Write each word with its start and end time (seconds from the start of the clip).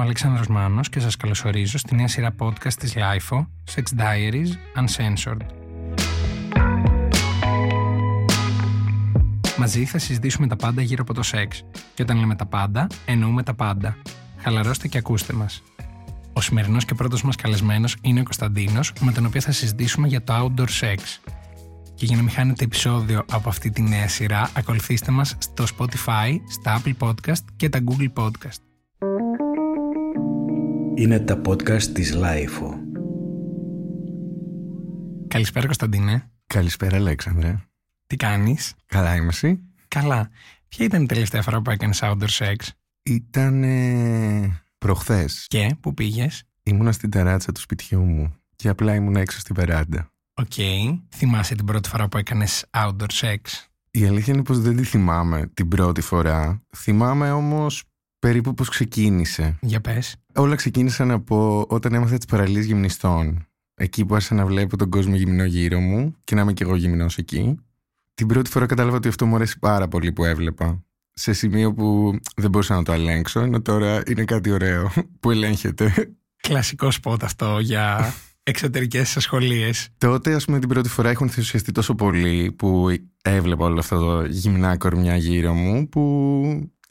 ο 0.00 0.02
Αλέξανδρος 0.02 0.46
Μάνος 0.46 0.88
και 0.88 1.00
σας 1.00 1.16
καλωσορίζω 1.16 1.78
στη 1.78 1.94
νέα 1.94 2.08
σειρά 2.08 2.34
podcast 2.38 2.72
της 2.72 2.94
LIFO, 2.96 3.46
Sex 3.74 3.82
Diaries 3.98 4.48
Uncensored. 4.76 5.40
Μαζί 9.58 9.84
θα 9.84 9.98
συζητήσουμε 9.98 10.46
τα 10.46 10.56
πάντα 10.56 10.82
γύρω 10.82 11.02
από 11.02 11.14
το 11.14 11.22
σεξ. 11.22 11.64
Και 11.94 12.02
όταν 12.02 12.18
λέμε 12.18 12.34
τα 12.34 12.46
πάντα, 12.46 12.86
εννοούμε 13.04 13.42
τα 13.42 13.54
πάντα. 13.54 13.96
Χαλαρώστε 14.36 14.88
και 14.88 14.98
ακούστε 14.98 15.32
μας. 15.32 15.62
Ο 16.32 16.40
σημερινός 16.40 16.84
και 16.84 16.94
πρώτος 16.94 17.22
μας 17.22 17.36
καλεσμένος 17.36 17.96
είναι 18.00 18.20
ο 18.20 18.22
Κωνσταντίνος, 18.22 18.92
με 19.00 19.12
τον 19.12 19.26
οποίο 19.26 19.40
θα 19.40 19.52
συζητήσουμε 19.52 20.08
για 20.08 20.22
το 20.24 20.34
outdoor 20.34 20.68
sex. 20.80 20.98
Και 21.94 22.06
για 22.06 22.16
να 22.16 22.22
μην 22.22 22.30
χάνετε 22.30 22.64
επεισόδιο 22.64 23.24
από 23.30 23.48
αυτή 23.48 23.70
τη 23.70 23.82
νέα 23.82 24.08
σειρά, 24.08 24.50
ακολουθήστε 24.54 25.10
μας 25.10 25.36
στο 25.38 25.64
Spotify, 25.76 26.40
στα 26.48 26.82
Apple 26.82 26.94
Podcast 26.98 27.44
και 27.56 27.68
τα 27.68 27.78
Google 27.84 28.24
Podcast. 28.24 28.69
Είναι 31.00 31.18
τα 31.18 31.40
podcast 31.46 31.82
της 31.82 32.14
Lifeo. 32.16 32.74
Καλησπέρα 35.28 35.64
Κωνσταντίνε. 35.64 36.30
Καλησπέρα, 36.46 36.96
Αλέξανδρε. 36.96 37.56
Τι 38.06 38.16
κάνεις; 38.16 38.74
Καλά 38.86 39.14
είμαι 39.16 39.26
εσύ. 39.26 39.60
Καλά. 39.88 40.30
Ποια 40.68 40.84
ήταν 40.84 41.02
η 41.02 41.06
τελευταία 41.06 41.42
φορά 41.42 41.62
που 41.62 41.70
έκανες 41.70 42.00
outdoor 42.02 42.28
sex? 42.38 42.54
Ήταν 43.02 43.64
προχθές. 44.78 45.46
Και, 45.48 45.76
πού 45.80 45.94
πήγες; 45.94 46.42
Ήμουνα 46.62 46.92
στην 46.92 47.10
ταράτσα 47.10 47.52
του 47.52 47.60
σπιτιού 47.60 48.04
μου 48.04 48.34
και 48.56 48.68
απλά 48.68 48.94
ήμουν 48.94 49.16
έξω 49.16 49.38
στη 49.38 49.52
βεράντα. 49.52 50.12
Οκ. 50.34 50.52
Θυμάσαι 51.16 51.54
την 51.54 51.64
πρώτη 51.64 51.88
φορά 51.88 52.08
που 52.08 52.18
έκανες 52.18 52.64
outdoor 52.70 53.10
sex? 53.20 53.38
Η 53.90 54.06
αλήθεια 54.06 54.34
είναι 54.34 54.42
πως 54.42 54.60
δεν 54.60 54.76
τη 54.76 54.84
θυμάμαι 54.84 55.50
την 55.54 55.68
πρώτη 55.68 56.00
φορά. 56.00 56.62
Θυμάμαι 56.76 57.32
όμως 57.32 57.84
περίπου 58.20 58.54
πως 58.54 58.68
ξεκίνησε; 58.68 59.58
Για 59.60 59.80
πες. 59.80 60.16
Όλα 60.34 60.54
ξεκίνησαν 60.54 61.10
από 61.10 61.66
όταν 61.68 61.94
έμαθα 61.94 62.16
τις 62.16 62.26
παραλίες 62.26 62.64
γυμνιστών. 62.64 63.44
Εκεί 63.74 64.04
που 64.04 64.14
άρχισα 64.14 64.34
να 64.34 64.46
βλέπω 64.46 64.76
τον 64.76 64.90
κόσμο 64.90 65.14
γυμνό 65.14 65.44
γύρω 65.44 65.80
μου 65.80 66.14
και 66.24 66.34
να 66.34 66.40
είμαι 66.40 66.52
κι 66.52 66.62
εγώ 66.62 66.76
γυμνός 66.76 67.18
εκεί. 67.18 67.56
Την 68.14 68.26
πρώτη 68.26 68.50
φορά 68.50 68.66
κατάλαβα 68.66 68.96
ότι 68.96 69.08
αυτό 69.08 69.26
μου 69.26 69.34
αρέσει 69.34 69.58
πάρα 69.58 69.88
πολύ 69.88 70.12
που 70.12 70.24
έβλεπα. 70.24 70.84
Σε 71.12 71.32
σημείο 71.32 71.72
που 71.72 72.18
δεν 72.36 72.50
μπορούσα 72.50 72.74
να 72.74 72.82
το 72.82 72.92
ελέγξω, 72.92 73.40
ενώ 73.40 73.62
τώρα 73.62 74.02
είναι 74.06 74.24
κάτι 74.24 74.50
ωραίο 74.50 74.92
που 75.20 75.30
ελέγχεται. 75.30 76.14
Κλασικό 76.36 76.90
σποτ 76.90 77.24
αυτό 77.24 77.58
για 77.58 78.14
εξωτερικές 78.42 79.16
ασχολίες. 79.16 79.88
Τότε, 79.98 80.34
ας 80.34 80.44
πούμε, 80.44 80.58
την 80.58 80.68
πρώτη 80.68 80.88
φορά 80.88 81.10
έχουν 81.10 81.26
ενθουσιαστεί 81.26 81.72
τόσο 81.72 81.94
πολύ 81.94 82.52
που 82.52 82.88
έβλεπα 83.22 83.64
όλο 83.64 83.78
αυτό 83.78 83.98
το 83.98 84.24
γυμνά 84.24 84.76
κορμιά 84.76 85.16
γύρω 85.16 85.54
μου, 85.54 85.88
που 85.88 86.42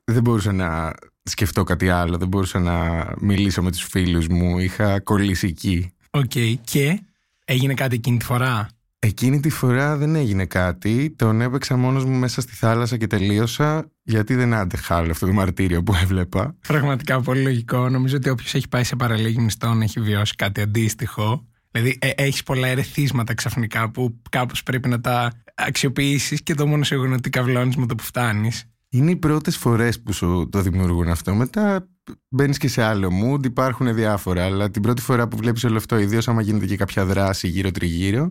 δεν 0.04 0.22
μπορούσα 0.22 0.52
να 0.52 0.94
σκεφτώ 1.30 1.64
κάτι 1.64 1.90
άλλο, 1.90 2.18
δεν 2.18 2.28
μπορούσα 2.28 2.60
να 2.60 3.08
μιλήσω 3.20 3.64
με 3.64 3.72
τους 3.72 3.84
φίλους 3.84 4.28
μου, 4.28 4.60
είχα 4.60 5.00
κολλήσει 5.00 5.48
εκεί. 5.48 5.94
Οκ. 6.10 6.32
Και 6.64 7.00
έγινε 7.46 7.74
κάτι 7.74 7.96
εκείνη 7.96 8.18
τη 8.18 8.26
φορά; 8.26 8.70
Εκείνη 9.02 9.40
τη 9.40 9.50
φορά 9.50 9.98
δεν 9.98 10.16
έγινε 10.16 10.46
κάτι, 10.46 11.14
τον 11.16 11.42
έπαιξα 11.42 11.78
μόνος 11.78 12.06
μου 12.06 12.18
μέσα 12.18 12.42
στη 12.42 12.56
θάλασσα 12.56 12.98
και 12.98 13.08
τελείωσα 13.08 13.92
γιατί 14.04 14.36
δεν 14.36 14.54
άντεχα 14.54 14.96
άλλο 14.96 15.12
αυτό 15.12 15.26
το 15.26 15.34
μαρτύριο 15.34 15.84
που 15.84 15.96
έβλεπα. 16.02 16.56
Πραγματικά 16.68 17.22
πολύ 17.22 17.42
λογικό. 17.42 17.90
Νομίζω 17.90 18.16
ότι 18.16 18.30
όποιος 18.30 18.54
έχει 18.54 18.68
πάει 18.68 18.84
σε 18.84 18.96
παραλία 18.96 19.28
γυμνιστών 19.28 19.82
έχει 19.82 20.00
βιώσει 20.00 20.36
κάτι 20.36 20.62
αντίστοιχο. 20.62 21.46
Δηλαδή, 21.72 21.98
ε, 22.02 22.10
έχεις 22.16 22.44
πολλά 22.44 22.68
ερεθίσματα 22.68 23.34
ξαφνικά 23.34 23.92
που 23.92 24.22
κάπως 24.30 24.64
πρέπει 24.64 24.90
να 24.90 25.02
τα 25.02 25.32
αξιοποιήσεις 25.56 26.44
και 26.44 26.54
το 26.54 26.68
μόνο 26.68 26.84
σίγουρο 26.84 27.08
είναι 27.08 27.16
ότι 27.16 27.30
καυλώνει 27.30 27.74
με 27.78 27.86
το 27.86 27.96
που 27.96 28.04
φτάνεις. 28.04 28.64
Είναι 28.92 29.12
οι 29.12 29.16
πρώτες 29.16 29.58
φορές 29.58 30.02
που 30.02 30.14
σου 30.14 30.50
το 30.52 30.62
δημιουργούν 30.62 31.08
αυτό. 31.08 31.36
Μετά 31.36 31.88
μπαίνεις 32.30 32.58
και 32.58 32.68
σε 32.68 32.84
άλλο 32.84 33.10
mood, 33.24 33.46
υπάρχουν 33.46 33.94
διάφορα. 33.94 34.46
Αλλά 34.46 34.72
την 34.72 34.82
πρώτη 34.82 35.02
φορά 35.02 35.28
που 35.28 35.38
βλέπεις 35.38 35.64
όλο 35.64 35.78
αυτό, 35.78 35.98
ιδίως 35.98 36.28
άμα 36.28 36.42
γίνεται 36.42 36.66
και 36.66 36.76
κάποια 36.76 37.06
δράση 37.06 37.48
γύρω-τριγύρω, 37.48 38.30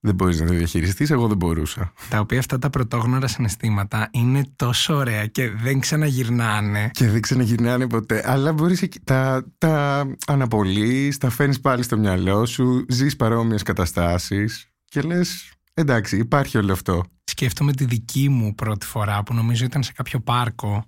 δεν 0.00 0.14
μπορείς 0.14 0.40
να 0.40 0.46
το 0.46 0.52
διαχειριστείς. 0.52 1.10
Εγώ 1.10 1.28
δεν 1.28 1.36
μπορούσα. 1.36 1.92
Τα 2.08 2.18
οποία 2.18 2.38
αυτά 2.38 2.58
τα 2.58 2.70
πρωτόγνωρα 2.70 3.26
συναισθήματα 3.26 4.08
είναι 4.12 4.42
τόσο 4.56 4.94
ωραία 4.94 5.26
και 5.26 5.50
δεν 5.50 5.80
ξαναγυρνάνε. 5.80 6.90
Και 6.92 7.08
δεν 7.08 7.20
ξαναγυρνάνε 7.20 7.86
ποτέ. 7.86 8.22
Αλλά 8.24 8.52
μπορείς 8.52 8.82
εκεί, 8.82 9.00
τα, 9.00 9.46
τα 9.58 10.06
αναπολύεις, 10.26 11.18
τα 11.18 11.30
φέρνεις 11.30 11.60
πάλι 11.60 11.82
στο 11.82 11.98
μυαλό 11.98 12.46
σου, 12.46 12.84
ζεις 12.88 13.16
παρόμοιες 13.16 13.62
καταστάσεις 13.62 14.66
και 14.84 15.00
λες 15.00 15.52
εντάξει 15.74 16.16
υπάρχει 16.16 16.58
όλο 16.58 16.72
αυτό. 16.72 17.04
Σκέφτομαι 17.42 17.72
τη 17.72 17.84
δική 17.84 18.28
μου 18.28 18.54
πρώτη 18.54 18.86
φορά 18.86 19.22
που 19.22 19.34
νομίζω 19.34 19.64
ήταν 19.64 19.82
σε 19.82 19.92
κάποιο 19.92 20.20
πάρκο 20.20 20.84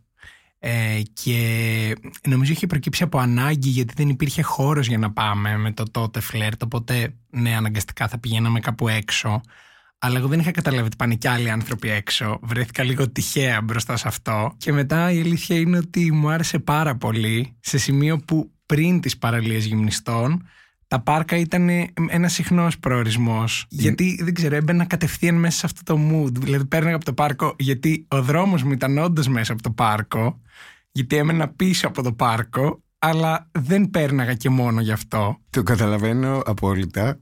ε, 0.59 1.01
και 1.13 1.97
νομίζω 2.29 2.53
είχε 2.53 2.67
προκύψει 2.67 3.03
από 3.03 3.19
ανάγκη 3.19 3.69
γιατί 3.69 3.95
δεν 3.97 4.09
υπήρχε 4.09 4.43
χώρος 4.43 4.87
για 4.87 4.99
να 4.99 5.13
πάμε 5.13 5.57
με 5.57 5.73
το 5.73 5.85
τότε 5.91 6.21
φλερτ 6.21 6.63
οπότε 6.63 7.15
ναι 7.31 7.57
αναγκαστικά 7.57 8.09
θα 8.09 8.19
πηγαίναμε 8.19 8.61
κάπου 8.61 8.89
έξω 8.89 9.41
αλλά 9.99 10.19
εγώ 10.19 10.29
δεν 10.29 10.39
είχα 10.39 10.51
καταλάβει 10.51 10.87
ότι 10.87 10.97
πάνε 10.97 11.15
και 11.15 11.29
άλλοι 11.29 11.51
άνθρωποι 11.51 11.91
έξω. 11.91 12.39
Βρέθηκα 12.43 12.83
λίγο 12.83 13.11
τυχαία 13.11 13.63
μπροστά 13.63 13.97
σε 13.97 14.09
αυτό. 14.09 14.55
Και 14.57 14.73
μετά 14.73 15.11
η 15.11 15.21
αλήθεια 15.21 15.57
είναι 15.57 15.77
ότι 15.77 16.13
μου 16.13 16.29
άρεσε 16.29 16.59
πάρα 16.59 16.97
πολύ 16.97 17.57
σε 17.61 17.79
σημείο 17.79 18.19
που 18.19 18.51
πριν 18.67 19.01
τις 19.01 19.19
παραλίες 19.19 19.65
γυμνιστών 19.65 20.49
τα 20.95 21.01
πάρκα 21.01 21.37
ήταν 21.37 21.69
ένα 22.09 22.29
συχνός 22.29 22.79
προορισμός. 22.79 23.67
Γιατί 23.69 24.19
δεν 24.23 24.35
ξέρω, 24.35 24.57
έμπαινα 24.57 24.85
κατευθείαν 24.85 25.35
μέσα 25.35 25.59
σε 25.59 25.67
αυτό 25.67 25.95
το 25.95 26.01
mood. 26.11 26.33
Δηλαδή, 26.33 26.65
πέρναγα 26.65 26.97
από 26.97 27.05
το 27.05 27.13
πάρκο, 27.13 27.55
γιατί 27.59 28.07
ο 28.09 28.23
δρόμος 28.23 28.63
μου 28.63 28.73
ήταν 28.73 28.99
όντως 28.99 29.29
μέσα 29.29 29.53
από 29.53 29.63
το 29.63 29.71
πάρκο, 29.71 30.41
γιατί 30.93 31.17
έμενα 31.17 31.49
πίσω 31.49 31.87
από 31.87 32.03
το 32.03 32.13
πάρκο, 32.13 32.83
αλλά 32.99 33.49
δεν 33.53 33.91
πέρναγα 33.91 34.35
και 34.35 34.49
μόνο 34.49 34.81
γι' 34.81 34.93
αυτό. 34.93 35.41
Το 35.51 35.63
καταλαβαίνω 35.63 36.43
απόλυτα. 36.45 37.21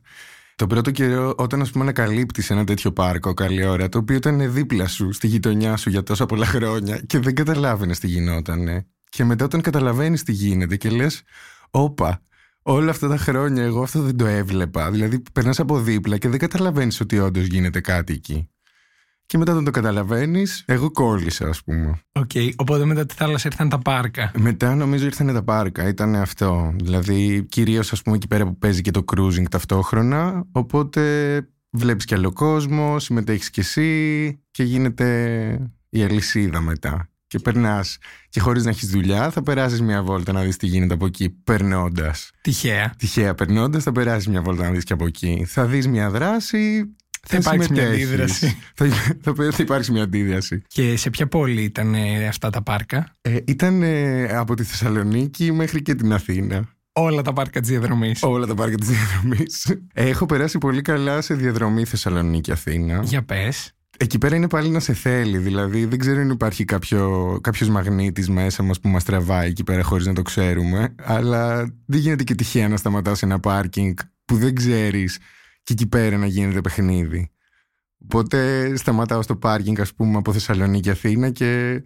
Το 0.57 0.67
πρώτο 0.67 0.91
καιρό, 0.91 1.35
όταν 1.37 1.61
ας 1.61 1.71
πούμε 1.71 1.85
ανακαλύπτεις 1.85 2.51
ένα 2.51 2.65
τέτοιο 2.65 2.93
πάρκο, 2.93 3.35
καλή 3.35 3.65
ώρα, 3.65 3.89
το 3.89 3.99
οποίο 3.99 4.17
ήταν 4.17 4.53
δίπλα 4.53 4.89
σου, 4.89 5.13
στη 5.13 5.27
γειτονιά 5.27 5.77
σου 5.77 5.91
για 5.91 6.03
τόσα 6.03 6.27
πολλά 6.27 6.47
χρόνια 6.47 7.01
και 7.07 7.19
δεν 7.19 7.35
καταλάβαινες 7.35 7.99
τι 7.99 8.07
γινότανε. 8.07 8.87
Και 9.09 9.25
μετά, 9.25 9.45
όταν 9.45 9.61
καταλαβαίνεις 9.61 10.23
τι 10.23 10.33
γίνεται 10.33 10.77
και 10.77 10.91
λες, 10.91 11.23
Όπα, 11.75 12.23
όλα 12.63 12.91
αυτά 12.91 13.09
τα 13.09 13.17
χρόνια 13.17 13.63
εγώ 13.63 13.83
αυτό 13.83 14.03
δεν 14.03 14.17
το 14.17 14.27
έβλεπα. 14.27 14.91
Δηλαδή, 14.91 15.23
περνάς 15.33 15.61
από 15.61 15.81
δίπλα 15.81 16.19
και 16.19 16.29
δεν 16.29 16.39
καταλαβαίνεις 16.39 17.01
ότι 17.01 17.19
όντως 17.19 17.45
γίνεται 17.47 17.81
κάτι 17.81 18.13
εκεί. 18.13 18.47
Και 19.27 19.39
μετά 19.39 19.53
όταν 19.53 19.65
το 19.65 19.71
καταλαβαίνεις, 19.71 20.65
εγώ 20.67 20.91
κόλλησα, 20.91 21.49
ας 21.49 21.63
πούμε. 21.63 22.01
OK, 22.13 22.31
okay, 22.35 22.51
οπότε 22.57 22.85
μετά 22.85 23.07
τη 23.07 23.15
θάλασσα 23.15 23.49
ήρθαν 23.51 23.69
τα 23.69 23.79
πάρκα. 23.79 24.31
Μετά 24.39 24.75
νομίζω 24.75 25.05
ήρθαν 25.05 25.33
τα 25.33 25.43
πάρκα. 25.43 25.89
Ήταν 25.89 26.15
αυτό. 26.15 26.75
Δηλαδή, 26.77 27.47
κυρίως 27.49 27.93
ας 27.93 28.03
πούμε 28.03 28.17
εκεί 28.17 28.27
πέρα 28.27 28.45
που 28.45 28.59
παίζει 28.59 28.81
και 28.81 28.91
το 28.91 29.05
cruising 29.13 29.49
ταυτόχρονα. 29.51 30.47
Οπότε 30.53 31.41
βλέπεις 31.71 32.05
κι 32.05 32.15
άλλο 32.15 32.33
κόσμο, 32.33 32.99
συμμετέχεις 32.99 33.51
κι 33.51 33.61
εσύ 33.61 34.41
και 34.51 34.63
γίνεται 34.63 35.71
η 35.89 36.03
αλυσίδα 36.03 36.61
μετά. 36.61 37.12
Και 37.33 37.39
περνάς 37.39 37.99
και 38.29 38.41
χωρίς 38.41 38.65
να 38.65 38.71
έχεις 38.71 38.89
δουλειά, 38.89 39.31
θα 39.31 39.43
περάσεις 39.43 39.81
μια 39.81 40.03
βόλτα 40.03 40.33
να 40.33 40.43
δεις 40.43 40.57
τι 40.57 40.67
γίνεται 40.67 40.95
από 40.95 41.07
εκεί, 41.07 41.31
περνώντας. 41.31 42.31
Τυχαία. 42.41 42.95
Τυχαία 42.99 43.35
περνώντας, 43.35 43.83
θα 43.83 43.93
περάσεις 43.93 44.29
μια 44.29 44.43
βόλτα 44.43 44.63
να 44.63 44.71
δεις 44.71 44.85
και 44.85 44.93
από 44.93 45.07
εκεί. 45.07 45.45
Θα 45.49 45.67
δεις 45.67 45.89
μια 45.89 46.11
δράση, 46.11 46.95
θα 47.27 47.37
υπάρξει 47.37 47.73
μια 47.73 47.89
αντίδραση. 47.89 48.57
θα, 48.75 48.87
θα, 49.23 49.35
θα 49.35 49.63
υπάρξει 49.63 49.93
μια 49.93 50.03
αντίδραση. 50.03 50.63
Και 50.67 50.97
σε 50.97 51.11
ποια 51.11 51.27
πόλη 51.27 51.63
ήταν 51.63 51.95
ε, 51.95 52.27
αυτά 52.27 52.51
τα 52.51 52.63
πάρκα, 52.63 53.13
ε, 53.21 53.37
Ήταν 53.45 53.83
ε, 53.83 54.25
από 54.25 54.55
τη 54.55 54.63
Θεσσαλονίκη 54.63 55.53
μέχρι 55.53 55.83
και 55.83 55.95
την 55.95 56.13
Αθήνα. 56.13 56.69
Όλα 56.93 57.23
τα 57.23 57.33
πάρκα 57.33 57.61
της 57.61 57.69
διαδρομής. 57.69 58.23
Όλα 58.23 58.47
τα 58.47 58.55
πάρκα 58.55 58.77
της 58.77 58.89
διαδρομής. 58.89 59.77
Έχω 59.95 60.27
περάσει 60.27 60.59
πολύ 60.59 60.83
καλά 60.83 61.21
σε 61.21 61.35
διαδρομή 61.35 61.85
Θεσσαλονίκη-Αθήνα. 61.85 63.03
Για 63.03 63.23
πες. 63.23 63.75
Εκεί 63.99 64.19
πέρα 64.19 64.37
είναι 64.37 64.49
πάλι 64.49 64.69
να 64.69 64.81
σε 64.81 64.93
θέλει. 64.93 65.39
Δηλαδή, 65.39 65.85
δεν 65.85 65.99
ξέρω 65.99 66.21
αν 66.21 66.31
υπάρχει 66.31 66.65
κάποιο 66.65 67.39
κάποιος 67.43 67.69
μαγνήτης 67.69 68.29
μέσα 68.29 68.63
μας 68.63 68.81
που 68.81 68.89
μας 68.89 69.05
τραβάει 69.05 69.49
εκεί 69.49 69.65
πέρα 69.65 69.83
χωρίς 69.83 70.07
να 70.07 70.13
το 70.13 70.23
ξέρουμε. 70.23 70.95
Αλλά 71.03 71.57
δεν 71.87 72.01
γίνεται 72.01 72.25
και 72.25 72.35
τυχαία 72.35 72.69
να 72.69 72.77
σταματάς 72.77 73.19
σε 73.19 73.25
ένα 73.25 73.41
πάρκινγκ 73.41 73.97
που 74.25 74.37
δεν 74.37 74.55
ξέρεις 74.55 75.19
και 75.63 75.73
εκεί 75.73 75.87
πέρα 75.87 76.17
να 76.17 76.27
γίνεται 76.27 76.61
παιχνίδι. 76.61 77.31
Οπότε 78.05 78.73
σταματάω 78.77 79.23
στο 79.23 79.37
πάρκινγκ, 79.37 79.81
ας 79.81 79.95
πούμε, 79.95 80.17
από 80.19 80.33
Θεσσαλονίκη 80.33 80.91
Αθήνα 80.91 81.31
και 81.31 81.83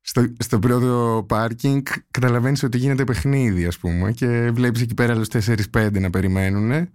στο, 0.00 0.32
στο 0.38 0.58
πρώτο 0.58 1.24
πάρκινγκ 1.28 1.82
καταλαβαίνεις 2.10 2.62
ότι 2.62 2.78
γίνεται 2.78 3.04
παιχνίδι, 3.04 3.66
ας 3.66 3.78
πούμε, 3.78 4.12
και 4.12 4.50
βλέπεις 4.50 4.80
εκεί 4.80 4.94
πέρα 4.94 5.12
άλλους 5.12 5.28
4-5 5.28 6.00
να 6.00 6.10
περιμένουν. 6.10 6.88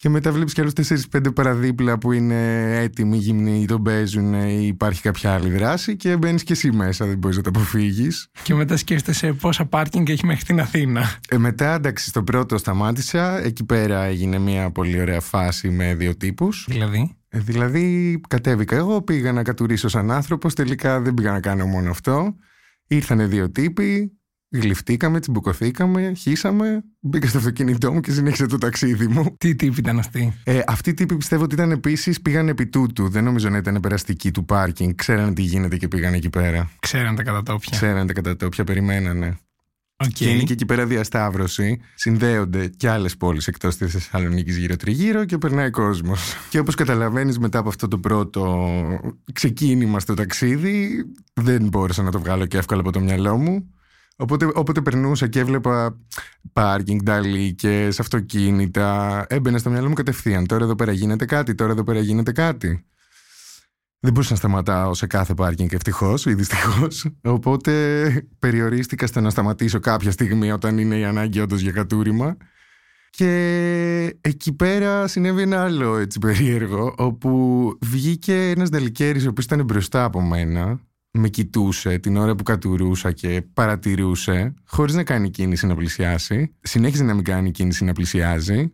Και 0.00 0.08
μετά 0.08 0.32
βλέπεις 0.32 0.52
κι 0.52 0.60
άλλους 0.60 0.72
4-5 1.12 1.34
παραδίπλα 1.34 1.98
που 1.98 2.12
είναι 2.12 2.70
έτοιμοι, 2.78 3.16
γυμνοί, 3.16 3.64
τον 3.66 3.82
παίζουν 3.82 4.34
ή 4.34 4.66
υπάρχει 4.66 5.02
κάποια 5.02 5.34
άλλη 5.34 5.50
δράση 5.50 5.96
και 5.96 6.16
μπαίνεις 6.16 6.42
κι 6.42 6.52
εσύ 6.52 6.72
μέσα, 6.72 7.06
δεν 7.06 7.18
μπορείς 7.18 7.36
να 7.36 7.42
το 7.42 7.50
αποφύγεις. 7.54 8.28
Και 8.42 8.54
μετά 8.54 8.76
σκέφτεσαι 8.76 9.32
πόσα 9.32 9.66
πάρκινγκ 9.66 10.08
έχει 10.08 10.26
μέχρι 10.26 10.44
την 10.44 10.60
Αθήνα. 10.60 11.18
Ε, 11.28 11.38
μετά, 11.38 11.74
εντάξει, 11.74 12.08
στο 12.08 12.22
πρώτο 12.22 12.58
σταμάτησα. 12.58 13.44
Εκεί 13.44 13.64
πέρα 13.64 14.02
έγινε 14.04 14.38
μια 14.38 14.70
πολύ 14.70 15.00
ωραία 15.00 15.20
φάση 15.20 15.70
με 15.70 15.94
δύο 15.94 16.16
τύπους. 16.16 16.66
Δηλαδή; 16.68 17.16
Ε, 17.28 17.38
δηλαδή, 17.38 18.20
κατέβηκα 18.28 18.76
εγώ, 18.76 19.02
πήγα 19.02 19.32
να 19.32 19.42
κατουρίσω 19.42 19.88
σαν 19.88 20.10
άνθρωπος. 20.10 20.54
Τελικά 20.54 21.00
δεν 21.00 21.14
πήγα 21.14 21.32
να 21.32 21.40
κάνω 21.40 21.66
μόνο 21.66 21.90
αυτό. 21.90 22.34
Ήρθανε 22.86 23.26
δύο 23.26 23.50
τύποι, 23.50 24.19
Γλυφτήκαμε, 24.52 25.20
τσιμπουκωθήκαμε, 25.20 26.12
χύσαμε, 26.16 26.84
μπήκα 27.00 27.28
στο 27.28 27.38
αυτοκίνητό 27.38 27.92
μου 27.92 28.00
και 28.00 28.12
συνέχισε 28.12 28.46
το 28.46 28.58
ταξίδι 28.58 29.06
μου. 29.06 29.36
Τι 29.38 29.54
τύπη 29.54 29.78
ήταν 29.78 29.98
αυτή. 29.98 30.32
Ε, 30.44 30.60
αυτοί 30.66 30.90
οι 30.90 30.94
τύποι 30.94 31.16
πιστεύω 31.16 31.42
ότι 31.42 31.54
ήταν 31.54 31.70
επίσης 31.70 32.20
πήγαν 32.20 32.48
επί 32.48 32.66
τούτου. 32.66 33.08
Δεν 33.08 33.24
νομίζω 33.24 33.48
να 33.48 33.56
ήταν 33.56 33.80
περαστική 33.80 34.30
του 34.30 34.44
πάρκινγκ. 34.44 34.92
Ξέρανε 34.94 35.32
τι 35.32 35.42
γίνεται 35.42 35.76
και 35.76 35.88
πήγαν 35.88 36.14
εκεί 36.14 36.30
πέρα. 36.30 36.70
Ξέραν 36.80 37.16
τα 37.16 37.22
κατατόπια. 37.22 37.68
Ξέρανε 37.70 38.06
τα 38.06 38.12
κατατόπια, 38.12 38.64
περιμένανε. 38.64 39.36
Οκ. 39.96 40.08
Και 40.08 40.28
είναι 40.28 40.42
και 40.42 40.52
εκεί 40.52 40.66
πέρα 40.66 40.86
διασταύρωση. 40.86 41.80
Συνδέονται 41.94 42.66
και 42.76 42.88
άλλες 42.88 43.16
πόλεις 43.16 43.46
εκτός 43.46 43.76
της 43.76 43.92
Θεσσαλονίκης 43.92 44.56
γύρω-τριγύρω 44.56 45.24
και 45.24 45.38
περνάει 45.38 45.70
κόσμος. 45.70 46.34
Και 46.48 46.58
όπως 46.58 46.74
καταλαβαίνεις, 46.74 47.38
μετά 47.38 47.58
από 47.58 47.68
αυτό 47.68 47.88
το 47.88 47.98
πρώτο 47.98 48.68
ξεκίνημα 49.32 50.00
στο 50.00 50.14
ταξίδι, 50.14 51.04
δεν 51.34 51.68
μπόρεσα 51.68 52.02
να 52.02 52.10
το 52.10 52.20
βγάλω 52.20 52.46
και 52.46 52.58
εύκολα 52.58 52.80
από 52.80 52.92
το 52.92 53.00
μυαλό 53.00 53.36
μου. 53.36 53.74
Οπότε 54.20 54.50
όποτε 54.54 54.80
περνούσα 54.80 55.26
και 55.26 55.38
έβλεπα 55.38 55.98
πάρκινγκ, 56.52 57.00
νταλίκες, 57.02 58.00
αυτοκίνητα, 58.00 59.24
έμπαινε 59.28 59.58
στο 59.58 59.70
μυαλό 59.70 59.88
μου 59.88 59.94
κατευθείαν. 59.94 60.46
Τώρα 60.46 60.64
εδώ 60.64 60.74
πέρα 60.74 60.92
γίνεται 60.92 61.24
κάτι, 61.24 61.54
τώρα 61.54 61.72
εδώ 61.72 61.84
πέρα 61.84 62.00
γίνεται 62.00 62.32
κάτι. 62.32 62.84
Δεν 64.00 64.12
μπορούσα 64.12 64.32
να 64.32 64.38
σταματάω 64.38 64.94
σε 64.94 65.06
κάθε 65.06 65.34
πάρκινγκ 65.34 65.72
ευτυχώς 65.72 66.26
ή 66.26 66.34
δυστυχώς. 66.34 67.10
Οπότε 67.22 68.10
περιορίστηκα 68.38 69.06
στο 69.06 69.20
να 69.20 69.30
σταματήσω 69.30 69.80
κάποια 69.80 70.10
στιγμή 70.10 70.52
όταν 70.52 70.78
είναι 70.78 70.98
η 70.98 71.04
ανάγκη 71.04 71.40
όντως 71.40 71.60
για 71.60 71.72
κατούριμα. 71.72 72.36
Και 73.10 74.16
εκεί 74.20 74.52
πέρα 74.52 75.06
συνέβη 75.06 75.42
ένα 75.42 75.62
άλλο 75.62 75.96
έτσι 75.96 76.18
περίεργο, 76.18 76.94
όπου 76.96 77.72
βγήκε 77.80 78.50
ένας 78.50 78.68
νταλικέρης 78.68 79.26
ο 79.26 79.28
οποίος 79.28 79.44
ήταν 79.44 79.64
μπροστά 79.64 80.04
από 80.04 80.20
μένα, 80.20 80.80
με 81.12 81.28
κοιτούσε 81.28 81.98
την 81.98 82.16
ώρα 82.16 82.34
που 82.34 82.42
κατουρούσα 82.42 83.12
και 83.12 83.42
παρατηρούσε, 83.54 84.54
χωρίς 84.64 84.94
να 84.94 85.04
κάνει 85.04 85.30
κίνηση 85.30 85.66
να 85.66 85.74
πλησιάσει. 85.74 86.54
Συνέχιζε 86.60 87.04
να 87.04 87.14
μην 87.14 87.24
κάνει 87.24 87.50
κίνηση 87.50 87.84
να 87.84 87.92
πλησιάζει. 87.92 88.72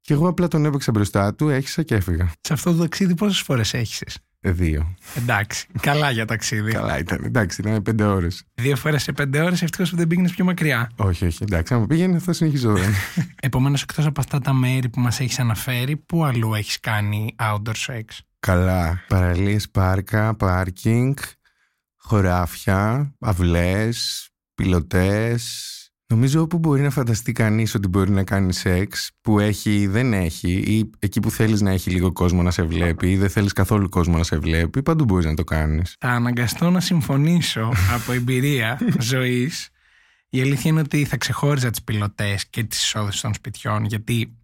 Και 0.00 0.12
εγώ 0.12 0.28
απλά 0.28 0.48
τον 0.48 0.64
έπαιξα 0.64 0.90
μπροστά 0.90 1.34
του, 1.34 1.48
έχισα 1.48 1.82
και 1.82 1.94
έφυγα. 1.94 2.30
Σε 2.40 2.52
αυτό 2.52 2.72
το 2.72 2.78
ταξίδι 2.78 3.14
πόσες 3.14 3.40
φορές 3.40 3.74
έχισες; 3.74 4.18
Ε, 4.40 4.50
δύο. 4.50 4.94
Εντάξει. 5.16 5.66
Καλά 5.80 6.10
για 6.10 6.24
ταξίδι. 6.24 6.72
Καλά 6.72 6.98
ήταν. 6.98 7.24
Εντάξει, 7.24 7.60
ήταν 7.60 7.82
πέντε 7.82 8.04
ώρες. 8.04 8.42
Δύο 8.54 8.76
φορές 8.76 9.02
σε 9.02 9.12
πέντε 9.12 9.40
ώρες, 9.40 9.62
ευτυχώς 9.62 9.90
που 9.90 9.96
δεν 9.96 10.06
πήγαινες 10.06 10.30
πιο 10.34 10.44
μακριά. 10.44 10.90
Όχι, 10.96 11.26
όχι. 11.26 11.38
Εντάξει, 11.42 11.74
άμα 11.74 11.86
πήγαινε 11.86 12.18
θα 12.18 12.32
συνεχιζόταν. 12.32 12.92
Επομένως, 13.42 13.82
εκτός 13.82 14.06
από 14.06 14.20
αυτά 14.20 14.38
τα 14.38 14.52
μέρη 14.52 14.88
που 14.88 15.00
μας 15.00 15.20
έχεις 15.20 15.38
αναφέρει, 15.38 15.96
πού 15.96 16.24
αλλού 16.24 16.54
έχεις 16.54 16.80
κάνει 16.80 17.34
outdoor 17.38 17.74
sex; 17.86 18.02
Καλά. 18.40 19.04
Παραλίες, 19.08 19.70
πάρκα, 19.70 20.34
πάρκινγκ, 20.34 21.16
χωράφια, 21.98 23.14
αυλές, 23.20 24.28
πιλωτές. 24.54 25.72
Νομίζω 26.06 26.40
όπου 26.40 26.58
μπορεί 26.58 26.82
να 26.82 26.90
φανταστεί 26.90 27.32
κανείς 27.32 27.74
ότι 27.74 27.88
μπορεί 27.88 28.10
να 28.10 28.24
κάνει 28.24 28.52
σεξ 28.52 29.10
που 29.20 29.38
έχει 29.38 29.86
δεν 29.86 30.12
έχει 30.12 30.52
ή 30.52 30.90
εκεί 30.98 31.20
που 31.20 31.30
θέλεις 31.30 31.60
να 31.60 31.70
έχει 31.70 31.90
λίγο 31.90 32.12
κόσμο 32.12 32.42
να 32.42 32.50
σε 32.50 32.62
βλέπει 32.62 33.10
ή 33.10 33.16
δεν 33.16 33.28
θέλεις 33.28 33.52
καθόλου 33.52 33.88
κόσμο 33.88 34.16
να 34.16 34.22
σε 34.22 34.38
βλέπει, 34.38 34.82
παντού 34.82 35.04
μπορείς 35.04 35.24
να 35.24 35.34
το 35.34 35.44
κάνεις. 35.44 35.96
Θα 36.00 36.08
αναγκαστώ 36.08 36.70
να 36.70 36.80
συμφωνήσω 36.80 37.72
από 37.96 38.12
εμπειρία 38.12 38.78
ζωής. 38.98 39.68
Η 40.28 40.40
αλήθεια 40.40 40.70
είναι 40.70 40.80
ότι 40.80 41.04
θα 41.04 41.16
ξεχώριζα 41.16 41.70
τις 41.70 41.82
πιλωτές 41.82 42.46
και 42.46 42.64
τις 42.64 42.82
εισόδους 42.82 43.20
των 43.20 43.34
σπιτιών, 43.34 43.84
γιατί 43.84 44.36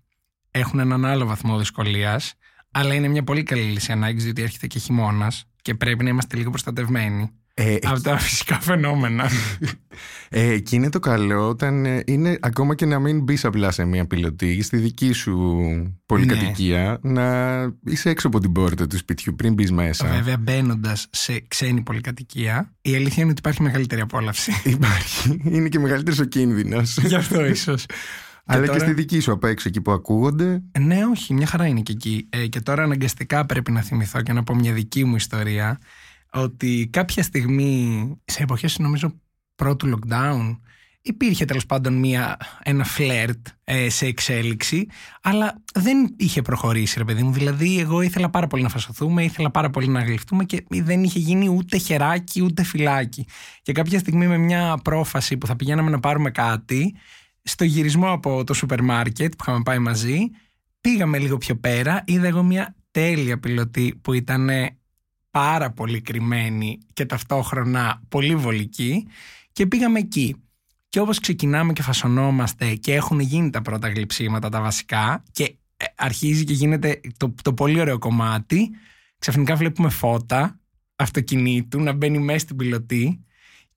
έχουν 0.50 0.78
έναν 0.78 1.04
άλλο 1.04 1.26
βαθμό 1.26 1.58
δυσκολίας, 1.58 2.34
αλλά 2.70 2.94
είναι 2.94 3.08
μια 3.08 3.24
πολύ 3.24 3.42
καλή 3.42 3.62
λύση 3.62 3.92
ανάγκης, 3.92 4.24
διότι 4.24 4.42
έρχεται 4.42 4.66
και 4.66 4.78
χειμώνας 4.78 5.44
και 5.62 5.74
πρέπει 5.74 6.04
να 6.04 6.10
είμαστε 6.10 6.36
λίγο 6.36 6.50
προστατευμένοι 6.50 7.30
Ε, 7.56 7.76
από 7.82 8.00
τα 8.00 8.18
φυσικά 8.18 8.60
φαινόμενα. 8.60 9.30
Ε, 10.28 10.48
εκεί 10.48 10.76
είναι 10.76 10.90
το 10.90 10.98
καλό 10.98 11.48
όταν 11.48 11.84
ε, 11.84 12.02
είναι 12.06 12.38
ακόμα 12.40 12.74
και 12.74 12.86
να 12.86 12.98
μην 12.98 13.22
μπεις 13.22 13.44
απλά 13.44 13.70
σε 13.70 13.84
μια 13.84 14.06
πιλωτή 14.06 14.62
στη 14.62 14.76
δική 14.76 15.12
σου 15.12 15.62
πολυκατοικία 16.06 16.98
να 17.02 17.24
είσαι 17.84 18.10
έξω 18.10 18.26
από 18.26 18.40
την 18.40 18.52
πόρτα 18.52 18.86
του 18.86 18.96
σπιτιού 18.96 19.34
πριν 19.34 19.52
μπεις 19.54 19.72
μέσα. 19.72 20.06
Βέβαια, 20.08 20.36
μπαίνοντας 20.38 21.06
σε 21.10 21.44
ξένη 21.48 21.80
πολυκατοικία, 21.82 22.74
η 22.82 22.94
αλήθεια 22.94 23.22
είναι 23.22 23.30
ότι 23.30 23.40
υπάρχει 23.40 23.62
μεγαλύτερη 23.62 24.00
απόλαυση. 24.00 24.52
Υπάρχει. 24.76 25.40
Είναι 25.44 25.68
και 25.68 25.78
μεγαλύτερος 25.78 26.18
ο 26.18 26.24
κίνδυνος. 26.24 26.96
Γι' 27.02 27.14
αυτό 27.14 27.44
ίσως. 27.44 27.86
Αλλά 28.46 28.60
και, 28.60 28.66
τώρα- 28.66 28.78
στη 28.78 28.92
δική 28.92 29.20
σου 29.20 29.32
απ' 29.32 29.44
έξω 29.44 29.68
εκεί 29.68 29.80
που 29.80 29.90
ακούγονται. 29.92 30.62
Ναι, 30.80 31.04
όχι, 31.04 31.34
μια 31.34 31.46
χαρά 31.46 31.66
είναι 31.66 31.80
και 31.80 31.92
εκεί. 31.92 32.26
Ε, 32.30 32.46
και 32.46 32.60
τώρα 32.60 32.82
αναγκαστικά 32.82 33.46
πρέπει 33.46 33.72
να 33.72 33.80
θυμηθώ 33.80 34.22
και 34.22 34.32
να 34.32 34.42
πω 34.42 34.54
μια 34.54 34.72
δική 34.72 35.04
μου 35.04 35.16
ιστορία 35.16 35.78
ότι 36.34 36.88
κάποια 36.92 37.22
στιγμή, 37.22 38.08
σε 38.24 38.42
εποχές 38.42 38.78
νομίζω 38.78 39.20
πρώτου 39.54 39.98
lockdown, 39.98 40.58
υπήρχε 41.02 41.44
τέλος 41.44 41.66
πάντων 41.66 41.94
μια, 41.94 42.36
ένα 42.62 42.84
φλερτ 42.84 43.46
ε, 43.64 43.88
σε 43.88 44.06
εξέλιξη, 44.06 44.86
αλλά 45.22 45.62
δεν 45.74 46.14
είχε 46.16 46.42
προχωρήσει, 46.42 46.98
ρε 46.98 47.04
παιδί 47.04 47.22
μου. 47.22 47.32
Δηλαδή, 47.32 47.78
εγώ 47.80 48.00
ήθελα 48.00 48.30
πάρα 48.30 48.46
πολύ 48.46 48.62
να 48.62 48.68
φασωθούμε, 48.68 49.24
ήθελα 49.24 49.50
πάρα 49.50 49.70
πολύ 49.70 49.88
να 49.88 50.02
γλυφτούμε 50.02 50.44
και 50.44 50.64
δεν 50.68 51.04
είχε 51.04 51.18
γίνει 51.18 51.48
ούτε 51.48 51.78
χεράκι 51.78 52.42
ούτε 52.42 52.62
φυλάκι. 52.62 53.26
Και 53.62 53.72
κάποια 53.72 53.98
στιγμή, 53.98 54.26
με 54.26 54.38
μια 54.38 54.78
πρόφαση 54.84 55.36
που 55.36 55.46
θα 55.46 55.56
πηγαίναμε 55.56 55.90
να 55.90 56.00
πάρουμε 56.00 56.30
κάτι, 56.30 56.94
στο 57.42 57.64
γυρισμό 57.64 58.12
από 58.12 58.44
το 58.44 58.54
σούπερ 58.54 58.82
μάρκετ 58.82 59.34
που 59.34 59.44
είχαμε 59.46 59.62
πάει 59.62 59.78
μαζί, 59.78 60.18
πήγαμε 60.80 61.18
λίγο 61.18 61.36
πιο 61.38 61.56
πέρα, 61.56 62.02
είδα 62.06 62.26
εγώ 62.26 62.42
μια 62.42 62.74
τέλεια 62.90 63.38
πιλωτή 63.38 63.98
που 64.02 64.12
ήταν 64.12 64.50
πάρα 65.34 65.70
πολύ 65.70 66.00
κρυμμένη 66.00 66.78
και 66.92 67.06
ταυτόχρονα 67.06 68.02
πολύ 68.08 68.34
βολική 68.34 69.06
και 69.52 69.66
πήγαμε 69.66 69.98
εκεί. 69.98 70.36
Και 70.88 71.00
όπως 71.00 71.18
ξεκινάμε 71.18 71.72
και 71.72 71.82
φασωνόμαστε 71.82 72.74
και 72.74 72.94
έχουν 72.94 73.20
γίνει 73.20 73.50
τα 73.50 73.62
πρώτα 73.62 73.88
γλυψίματα 73.88 74.48
τα 74.48 74.60
βασικά 74.60 75.22
και 75.32 75.44
ε, 75.76 75.84
αρχίζει 75.96 76.44
και 76.44 76.52
γίνεται 76.52 77.00
το, 77.16 77.34
το 77.42 77.54
πολύ 77.54 77.80
ωραίο 77.80 77.98
κομμάτι, 77.98 78.70
ξαφνικά 79.18 79.54
βλέπουμε 79.54 79.88
φώτα 79.88 80.60
αυτοκινήτου 80.96 81.80
να 81.80 81.92
μπαίνει 81.92 82.18
μέσα 82.18 82.38
στην 82.38 82.56
πιλωτή 82.56 83.24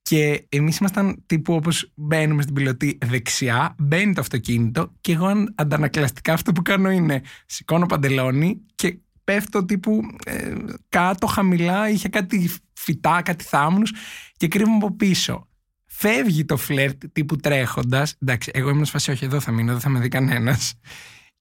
και 0.02 0.46
εμείς 0.50 0.78
ήμασταν 0.78 1.24
τύπου 1.26 1.54
όπως 1.54 1.92
μπαίνουμε 1.96 2.42
στην 2.42 2.54
πιλωτή 2.54 2.98
δεξιά, 3.06 3.76
μπαίνει 3.80 4.14
το 4.14 4.22
αυτοκίνητο 4.22 4.94
και 5.02 5.12
εγώ 5.12 5.26
αν- 5.26 5.54
αντανακλαστικά 5.56 6.34
αυτό 6.34 6.52
που 6.52 6.62
κάνω 6.62 6.90
είναι 6.92 7.22
σηκώνω 7.46 7.86
παντελόνι 7.86 8.62
και 8.76 9.00
πέφτω 9.28 9.66
τύπου 9.66 10.02
ε, 10.26 10.54
κάτω 10.90 11.28
χαμηλά, 11.28 11.90
είχε 11.90 12.10
κάτι 12.10 12.50
φυτά, 12.74 13.22
κάτι 13.22 13.44
θάμνους 13.44 13.94
και 14.38 14.48
κρύβομαι 14.48 14.76
από 14.76 14.96
πίσω. 14.96 15.48
Φεύγει 15.86 16.46
το 16.46 16.58
φλερτ 16.58 17.04
τύπου 17.12 17.36
τρέχοντας. 17.36 18.16
Εντάξει, 18.22 18.52
εγώ 18.54 18.70
ήμουν 18.70 18.86
σφασί, 18.86 19.12
όχι 19.12 19.26
εδώ 19.26 19.40
θα 19.40 19.52
μείνω, 19.52 19.72
δεν 19.72 19.82
θα 19.82 19.90
με 19.90 20.00
δει 20.00 20.08
κανένας. 20.08 20.74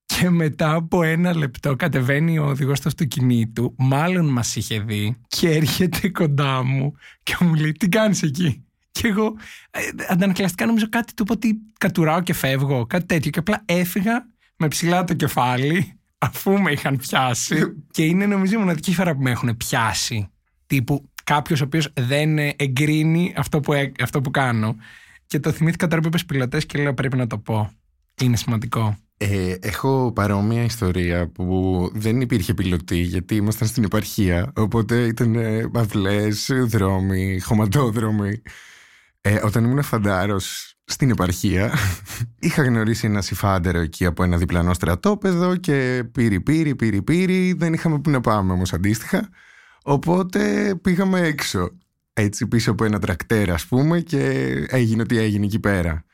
Και 0.05 0.31
μετά 0.31 0.75
από 0.75 1.03
ένα 1.03 1.37
λεπτό 1.37 1.77
κατεβαίνει 1.77 2.39
ο 2.39 2.45
οδηγός 2.45 2.81
του 2.81 2.89
αυτοκινήτου, 2.89 3.75
μάλλον 3.79 4.27
μας 4.27 4.57
είχε 4.57 4.81
δει, 4.81 5.17
και 5.29 5.51
έρχεται 5.51 6.09
κοντά 6.09 6.63
μου 6.63 6.95
και 7.23 7.37
μου 7.41 7.55
λέει: 7.55 7.73
Τι 7.73 7.89
κάνεις 7.89 8.23
εκεί; 8.23 8.65
Και 8.91 9.09
εγώ 9.09 9.37
ε, 9.71 9.81
αντανακλαστικά 10.09 10.67
νομίζω 10.67 10.89
κάτι 10.89 11.15
του 11.15 11.23
είπα 11.23 11.35
ότι 11.35 11.59
κατουράω 11.79 12.23
και 12.23 12.33
φεύγω, 12.33 12.87
κάτι 12.87 13.07
τέτοιο. 13.07 13.31
Και 13.31 13.39
απλά 13.39 13.63
έφυγα 13.65 14.27
με 14.57 14.69
ψηλά 14.69 15.05
το 15.05 15.15
κεφάλι, 15.15 15.99
αφού 16.27 16.61
με 16.61 16.73
είχαν 16.73 16.97
πιάσει. 16.97 17.57
και 17.91 18.05
είναι 18.05 18.27
νομίζω 18.27 18.55
η 18.55 18.59
μοναδική 18.59 18.95
φορά 18.95 19.15
που 19.15 19.23
με 19.23 19.31
έχουν 19.31 19.57
πιάσει. 19.57 20.29
Τύπου 20.67 21.11
κάποιος 21.25 21.61
ο 21.61 21.65
οποίος 21.65 21.93
δεν 22.01 22.39
ε, 22.39 22.53
εγκρίνει 22.57 23.35
αυτό 23.37 23.61
που, 23.61 23.73
έ- 23.73 24.03
αυτό 24.03 24.21
που 24.21 24.31
κάνω. 24.31 24.77
Και 25.27 25.41
το 25.41 25.53
θυμήθηκα 25.53 25.87
τώρα 25.87 26.01
που 26.01 26.09
είπες 26.09 26.25
πιλωτές 26.25 26.67
και 26.67 26.79
λέω: 26.83 26.95
Πρέπει 26.95 27.17
να 27.17 27.27
το 27.27 27.39
πω. 27.39 27.71
Είναι 28.23 28.37
σημαντικό. 28.37 28.97
Ε, 29.19 29.55
έχω 29.61 30.13
παρόμοια 30.15 30.63
ιστορία 30.65 31.29
που 31.29 31.91
δεν 31.95 32.21
υπήρχε 32.21 32.55
πιλωτή 32.55 32.99
γιατί 32.99 33.35
ήμασταν 33.35 33.69
στην 33.69 33.85
επαρχία. 33.85 34.53
Οπότε 34.57 35.03
ήταν 35.07 35.35
ε, 35.35 35.71
αυλές, 35.75 36.51
δρόμοι, 36.67 37.41
χωματόδρομοι. 37.41 38.43
Ε, 39.27 39.41
όταν 39.45 39.65
ήμουν 39.65 39.83
φαντάρος 39.83 40.75
στην 40.85 41.11
επαρχία 41.11 41.75
είχα 42.39 42.63
γνωρίσει 42.63 43.07
ένα 43.07 43.23
συφάντερο 43.23 43.79
εκεί 43.79 44.05
από 44.05 44.23
ένα 44.23 44.37
διπλανό 44.37 44.75
στρατόπεδο 44.75 45.57
και 45.57 46.05
πήρη 46.13 46.41
πήρη 46.41 46.77
πήρη 46.77 47.03
πήρη. 47.03 47.53
Δεν 47.53 47.73
είχαμε 47.73 48.01
που 48.01 48.11
να 48.11 48.21
πάμε 48.21 48.53
όμως 48.53 48.73
αντίστοιχα. 48.73 49.29
Οπότε 49.83 50.75
πήγαμε 50.83 51.21
έξω 51.21 51.71
έτσι 52.13 52.47
πίσω 52.47 52.71
από 52.71 52.85
ένα 52.85 52.99
τρακτέρ 52.99 53.51
ας 53.51 53.67
πούμε 53.67 54.01
και 54.01 54.21
έγινε 54.69 55.03
ό,τι 55.03 55.19
έγινε 55.19 55.45
εκεί 55.45 55.61
πέρα. 55.61 56.05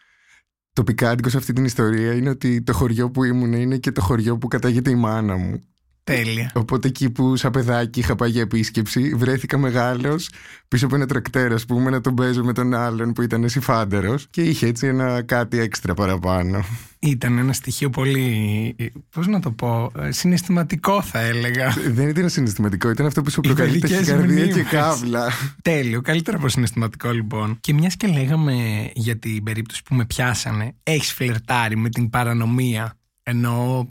Το 0.73 0.85
πικάντικο 0.85 1.29
σε 1.29 1.37
αυτή 1.37 1.53
την 1.53 1.65
ιστορία 1.65 2.15
είναι 2.15 2.31
ότι 2.31 2.63
το 2.63 2.73
χωριό 2.73 3.11
που 3.11 3.25
ήμουν 3.25 3.53
είναι 3.53 3.77
και 3.77 3.93
το 3.93 4.01
χωριό 4.01 4.39
που 4.39 4.49
κατάγεται 4.49 4.91
η 4.91 4.95
μάνα 4.95 5.37
μου 5.37 5.61
Τέλεια. 6.05 6.51
Οπότε 6.55 6.89
εκεί 6.89 7.11
που 7.11 7.37
σαν 7.37 7.51
παιδάκι 7.51 8.01
είχα 8.01 8.15
πάει 8.15 8.31
για 8.31 8.41
επίσκεψη, 8.41 9.15
βρέθηκα 9.15 9.59
μεγάλος 9.59 10.31
πίσω 10.69 10.87
από 10.87 10.95
ένα 10.95 11.07
τρακτέρα, 11.07 11.55
ας 11.55 11.65
πούμε, 11.65 11.91
να 11.91 12.01
τον 12.01 12.15
παίζω 12.15 12.45
με 12.45 12.53
τον 12.53 12.75
άλλον 12.75 13.13
που 13.13 13.23
ήταν 13.23 13.49
συφάντερο 13.49 14.19
και 14.31 14.43
είχε 14.43 14.67
έτσι 14.67 14.87
ένα 14.87 15.23
κάτι 15.23 15.59
έξτρα 15.59 15.95
παραπάνω. 15.95 16.65
Ήταν 16.99 17.39
ένα 17.39 17.53
στοιχείο 17.53 17.91
πολύ. 17.91 18.77
Πώς 19.11 19.27
να 19.27 19.41
το 19.41 19.51
πω, 19.51 19.93
ε, 19.99 20.11
συναισθηματικό 20.11 21.03
θα 21.03 21.21
έλεγα. 21.21 21.75
Δεν 21.89 22.09
ήταν 22.09 22.29
συναισθηματικό, 22.29 22.91
ήταν 22.91 23.07
αυτό 23.07 23.23
που 23.23 23.31
σου 23.31 23.41
προκαλεί 23.41 23.79
ταχυκαρδία 23.79 24.47
και 24.47 24.63
κάβλα. 24.63 25.31
Τέλειο, 25.63 26.01
καλύτερα 26.01 26.37
από 26.37 26.49
συναισθηματικό 26.49 27.11
λοιπόν. 27.11 27.59
Και 27.61 27.73
μιας 27.73 27.97
και 27.97 28.07
λέγαμε 28.07 28.89
για 28.95 29.19
την 29.19 29.43
περίπτωση 29.43 29.83
που 29.83 29.95
με 29.95 30.05
πιάσανε, 30.05 30.75
έχεις 30.83 31.13
φλερτάρει 31.13 31.77
με 31.77 31.89
την 31.89 32.11
παρανομία. 32.11 32.97
Ενώ 33.23 33.89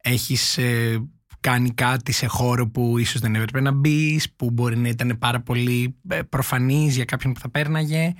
έχεις 0.00 0.58
ε, 0.58 1.02
κάνει 1.44 1.70
κάτι 1.70 2.12
σε 2.12 2.26
χώρο 2.26 2.68
που 2.68 2.98
ίσως 2.98 3.20
δεν 3.20 3.34
έπρεπε 3.34 3.60
να 3.60 3.72
μπει, 3.72 4.20
που 4.36 4.50
μπορεί 4.50 4.76
να 4.76 4.88
ήταν 4.88 5.16
πάρα 5.18 5.40
πολύ 5.40 5.96
ε, 6.08 6.22
προφανής 6.22 6.94
για 6.94 7.04
κάποιον 7.04 7.32
που 7.32 7.40
θα 7.40 7.50
πέρναγε 7.50 8.12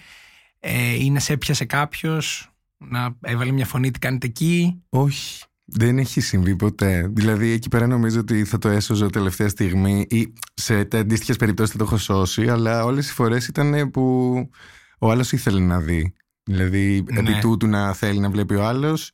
ε, 0.60 1.04
ή 1.04 1.10
να 1.10 1.20
σε 1.20 1.32
έπιασε 1.32 1.64
κάποιος, 1.64 2.52
να 2.76 3.16
έβαλε 3.20 3.52
μια 3.52 3.66
φωνή 3.66 3.90
τι 3.90 3.98
κάνετε 3.98 4.26
εκεί; 4.26 4.82
Όχι. 4.88 5.44
Δεν 5.64 5.98
έχει 5.98 6.20
συμβεί 6.20 6.56
ποτέ. 6.56 7.10
Δηλαδή, 7.12 7.50
εκεί 7.50 7.68
πέρα 7.68 7.86
νομίζω 7.86 8.20
ότι 8.20 8.44
θα 8.44 8.58
το 8.58 8.68
έσωζε 8.68 9.06
τελευταία 9.06 9.48
στιγμή 9.48 10.06
ή 10.08 10.32
σε 10.54 10.88
αντίστοιχες 10.92 11.36
περιπτώσεις 11.36 11.72
θα 11.72 11.78
το 11.78 11.84
έχω 11.84 11.96
σώσει, 11.96 12.48
αλλά 12.48 12.84
όλες 12.84 13.10
οι 13.10 13.12
φορές 13.12 13.46
ήταν 13.46 13.90
που 13.90 14.34
ο 14.98 15.10
άλλος 15.10 15.32
ήθελε 15.32 15.60
να 15.60 15.80
δει. 15.80 16.14
Δηλαδή, 16.44 17.04
ναι. 17.12 17.18
επί 17.18 17.38
τούτου 17.40 17.66
να 17.66 17.92
θέλει 17.92 18.18
να 18.18 18.30
βλέπει 18.30 18.54
ο 18.54 18.64
άλλος, 18.64 19.12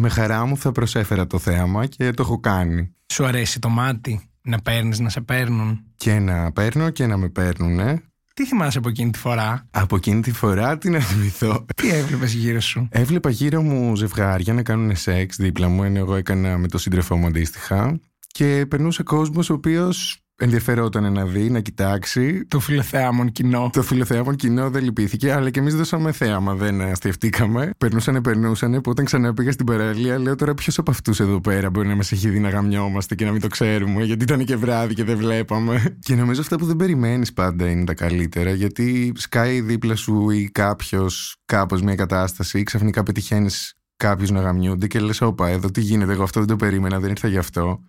με 0.00 0.08
χαρά 0.08 0.46
μου 0.46 0.56
θα 0.56 0.72
προσέφερα 0.72 1.26
το 1.26 1.38
θέαμα 1.38 1.86
και 1.86 2.10
το 2.10 2.22
έχω 2.22 2.40
κάνει. 2.40 2.94
Σου 3.12 3.24
αρέσει 3.24 3.58
το 3.58 3.68
μάτι 3.68 4.30
να 4.42 4.58
παίρνεις, 4.58 4.98
να 4.98 5.08
σε 5.08 5.20
παίρνουν; 5.20 5.84
Και 5.96 6.18
να 6.18 6.52
παίρνω 6.52 6.90
και 6.90 7.06
να 7.06 7.16
με 7.16 7.28
παίρνουν, 7.28 7.78
ε. 7.78 8.02
Τι 8.34 8.46
θυμάσαι 8.46 8.78
από 8.78 8.88
εκείνη 8.88 9.10
τη 9.10 9.18
φορά; 9.18 9.66
Από 9.70 9.96
εκείνη 9.96 10.20
τη 10.20 10.32
φορά 10.32 10.78
τι 10.78 10.90
να 10.90 11.00
θυμηθώ. 11.00 11.66
Τι 11.76 11.90
έβλεπες 11.90 12.32
γύρω 12.32 12.60
σου; 12.60 12.88
Έβλεπα 12.90 13.30
γύρω 13.30 13.62
μου 13.62 13.96
ζευγάρια 13.96 14.52
να 14.52 14.62
κάνουν 14.62 14.96
σεξ 14.96 15.36
δίπλα 15.36 15.68
μου, 15.68 15.84
ενώ 15.84 15.98
εγώ 15.98 16.14
έκανα 16.14 16.58
με 16.58 16.68
το 16.68 16.78
σύντροφό 16.78 17.16
μου 17.16 17.26
αντίστοιχα. 17.26 18.00
Και 18.26 18.66
περνούσε 18.68 19.02
κόσμος 19.02 19.50
ο 19.50 19.54
οποίος 19.54 20.19
ενδιαφερόταν 20.40 21.12
να 21.12 21.24
δει, 21.24 21.50
να 21.50 21.60
κοιτάξει. 21.60 22.44
Το 22.46 22.60
φιλοθέαμον 22.60 23.32
κοινό. 23.32 23.70
Το 23.72 23.82
φιλοθέαμον 23.82 24.36
κοινό 24.36 24.70
δεν 24.70 24.84
λυπήθηκε, 24.84 25.32
αλλά 25.32 25.50
και 25.50 25.60
εμείς 25.60 25.74
δώσαμε 25.74 26.12
θέαμα, 26.12 26.54
δεν 26.54 26.80
αστευτήκαμε. 26.80 27.70
Περνούσανε, 27.78 28.20
περνούσανε. 28.20 28.80
Που 28.80 28.90
όταν 28.90 29.04
ξανά 29.04 29.34
πήγα 29.34 29.52
στην 29.52 29.66
παραλία, 29.66 30.18
λέω 30.18 30.34
τώρα 30.34 30.54
ποιος 30.54 30.78
από 30.78 30.90
αυτούς 30.90 31.20
εδώ 31.20 31.40
πέρα 31.40 31.70
μπορεί 31.70 31.88
να 31.88 31.94
μας 31.94 32.12
έχει 32.12 32.28
δει 32.28 32.38
να 32.38 32.48
γαμιόμαστε 32.48 33.14
και 33.14 33.24
να 33.24 33.32
μην 33.32 33.40
το 33.40 33.46
ξέρουμε, 33.46 34.04
γιατί 34.04 34.22
ήταν 34.22 34.44
και 34.44 34.56
βράδυ 34.56 34.94
και 34.94 35.04
δεν 35.04 35.16
βλέπαμε. 35.16 35.96
Και 35.98 36.14
νομίζω 36.14 36.40
αυτά 36.40 36.56
που 36.56 36.64
δεν 36.64 36.76
περιμένεις 36.76 37.32
πάντα 37.32 37.70
είναι 37.70 37.84
τα 37.84 37.94
καλύτερα, 37.94 38.50
γιατί 38.50 39.12
σκάει 39.16 39.60
δίπλα 39.60 39.96
σου 39.96 40.30
ή 40.30 40.50
κάποιος 40.52 41.36
κάπως 41.44 41.82
μια 41.82 41.94
κατάσταση 41.94 42.58
ή 42.58 42.62
ξαφνικά 42.62 43.02
πετυχαίνεις 43.02 43.74
κάποιους 43.96 44.30
να 44.30 44.40
γαμιούνται 44.40 44.86
και 44.86 45.00
λες: 45.00 45.20
Όπα, 45.20 45.48
εδώ 45.48 45.70
τι 45.70 45.80
γίνεται, 45.80 46.12
εγώ 46.12 46.22
αυτό 46.22 46.38
δεν 46.38 46.48
το 46.48 46.56
περίμενα, 46.56 47.00
δεν 47.00 47.10
ήρθα 47.10 47.28
γι' 47.28 47.38
αυτό. 47.38 47.80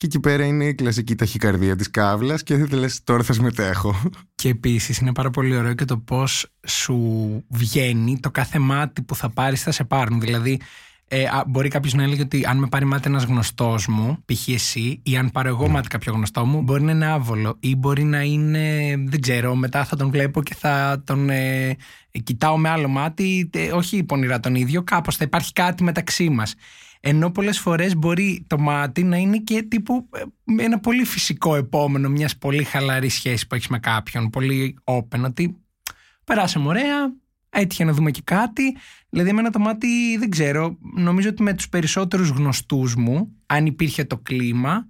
Και 0.00 0.06
εκεί 0.06 0.20
πέρα 0.20 0.44
είναι 0.44 0.64
η 0.64 0.74
κλασική 0.74 1.14
ταχυκαρδία 1.14 1.76
της 1.76 1.90
κάβλας 1.90 2.42
και 2.42 2.56
δεν 2.56 2.78
λες 2.78 3.00
τώρα 3.04 3.22
θα 3.22 3.32
συμμετέχω. 3.32 4.00
Και 4.34 4.48
επίσης 4.48 4.98
είναι 4.98 5.12
πάρα 5.12 5.30
πολύ 5.30 5.56
ωραίο 5.56 5.74
και 5.74 5.84
το 5.84 5.98
πώς 5.98 6.52
σου 6.66 6.98
βγαίνει 7.48 8.20
το 8.20 8.30
κάθε 8.30 8.58
μάτι 8.58 9.02
που 9.02 9.14
θα 9.14 9.30
πάρεις 9.30 9.62
θα 9.62 9.70
σε 9.70 9.84
πάρουν. 9.84 10.20
Δηλαδή 10.20 10.60
ε, 11.08 11.24
μπορεί 11.46 11.68
κάποιος 11.68 11.94
να 11.94 12.02
έλεγε 12.02 12.22
ότι 12.22 12.44
αν 12.46 12.58
με 12.58 12.66
πάρει 12.66 12.84
μάτι 12.84 13.08
ένας 13.08 13.24
γνωστός 13.24 13.86
μου, 13.86 14.24
π.χ. 14.24 14.48
εσύ, 14.48 15.00
ή 15.02 15.16
αν 15.16 15.30
πάρω 15.30 15.48
εγώ 15.48 15.66
ναι. 15.66 15.72
μάτι 15.72 15.88
κάποιο 15.88 16.12
γνωστό 16.12 16.44
μου, 16.44 16.62
μπορεί 16.62 16.82
να 16.82 16.92
είναι 16.92 17.06
άβολο 17.06 17.56
ή 17.60 17.76
μπορεί 17.76 18.04
να 18.04 18.22
είναι, 18.22 18.94
δεν 19.06 19.20
ξέρω, 19.20 19.54
μετά 19.54 19.84
θα 19.84 19.96
τον 19.96 20.10
βλέπω 20.10 20.42
και 20.42 20.54
θα 20.54 21.02
τον 21.06 21.30
ε, 21.30 21.76
κοιτάω 22.22 22.56
με 22.58 22.68
άλλο 22.68 22.88
μάτι, 22.88 23.50
ε, 23.52 23.72
όχι 23.72 24.04
πονηρά 24.04 24.40
τον 24.40 24.54
ίδιο, 24.54 24.82
κάπως 24.82 25.16
θα 25.16 25.24
υπάρχει 25.24 25.52
κάτι 25.52 25.82
μεταξύ 25.82 26.28
μας. 26.28 26.54
Ενώ 27.00 27.30
πολλές 27.30 27.58
φορές 27.58 27.96
μπορεί 27.96 28.44
το 28.46 28.58
μάτι 28.58 29.02
να 29.02 29.16
είναι 29.16 29.38
και 29.38 29.62
τύπου 29.62 30.08
ε, 30.12 30.62
ένα 30.64 30.80
πολύ 30.80 31.04
φυσικό 31.04 31.56
επόμενο 31.56 32.08
μιας 32.08 32.36
πολύ 32.36 32.64
χαλαρής 32.64 33.14
σχέσης 33.14 33.46
που 33.46 33.54
έχεις 33.54 33.68
με 33.68 33.78
κάποιον, 33.78 34.30
πολύ 34.30 34.78
open, 34.84 35.24
ότι 35.24 35.56
περάσαμε 36.24 36.66
ωραία, 36.66 37.12
έτυχε 37.50 37.84
να 37.84 37.92
δούμε 37.92 38.10
και 38.10 38.20
κάτι. 38.24 38.76
Δηλαδή 39.08 39.30
εμένα 39.30 39.50
το 39.50 39.58
μάτι 39.58 40.16
δεν 40.18 40.30
ξέρω, 40.30 40.78
νομίζω 40.96 41.28
ότι 41.28 41.42
με 41.42 41.54
τους 41.54 41.68
περισσότερους 41.68 42.28
γνωστούς 42.28 42.94
μου, 42.94 43.36
αν 43.46 43.66
υπήρχε 43.66 44.04
το 44.04 44.18
κλίμα, 44.18 44.88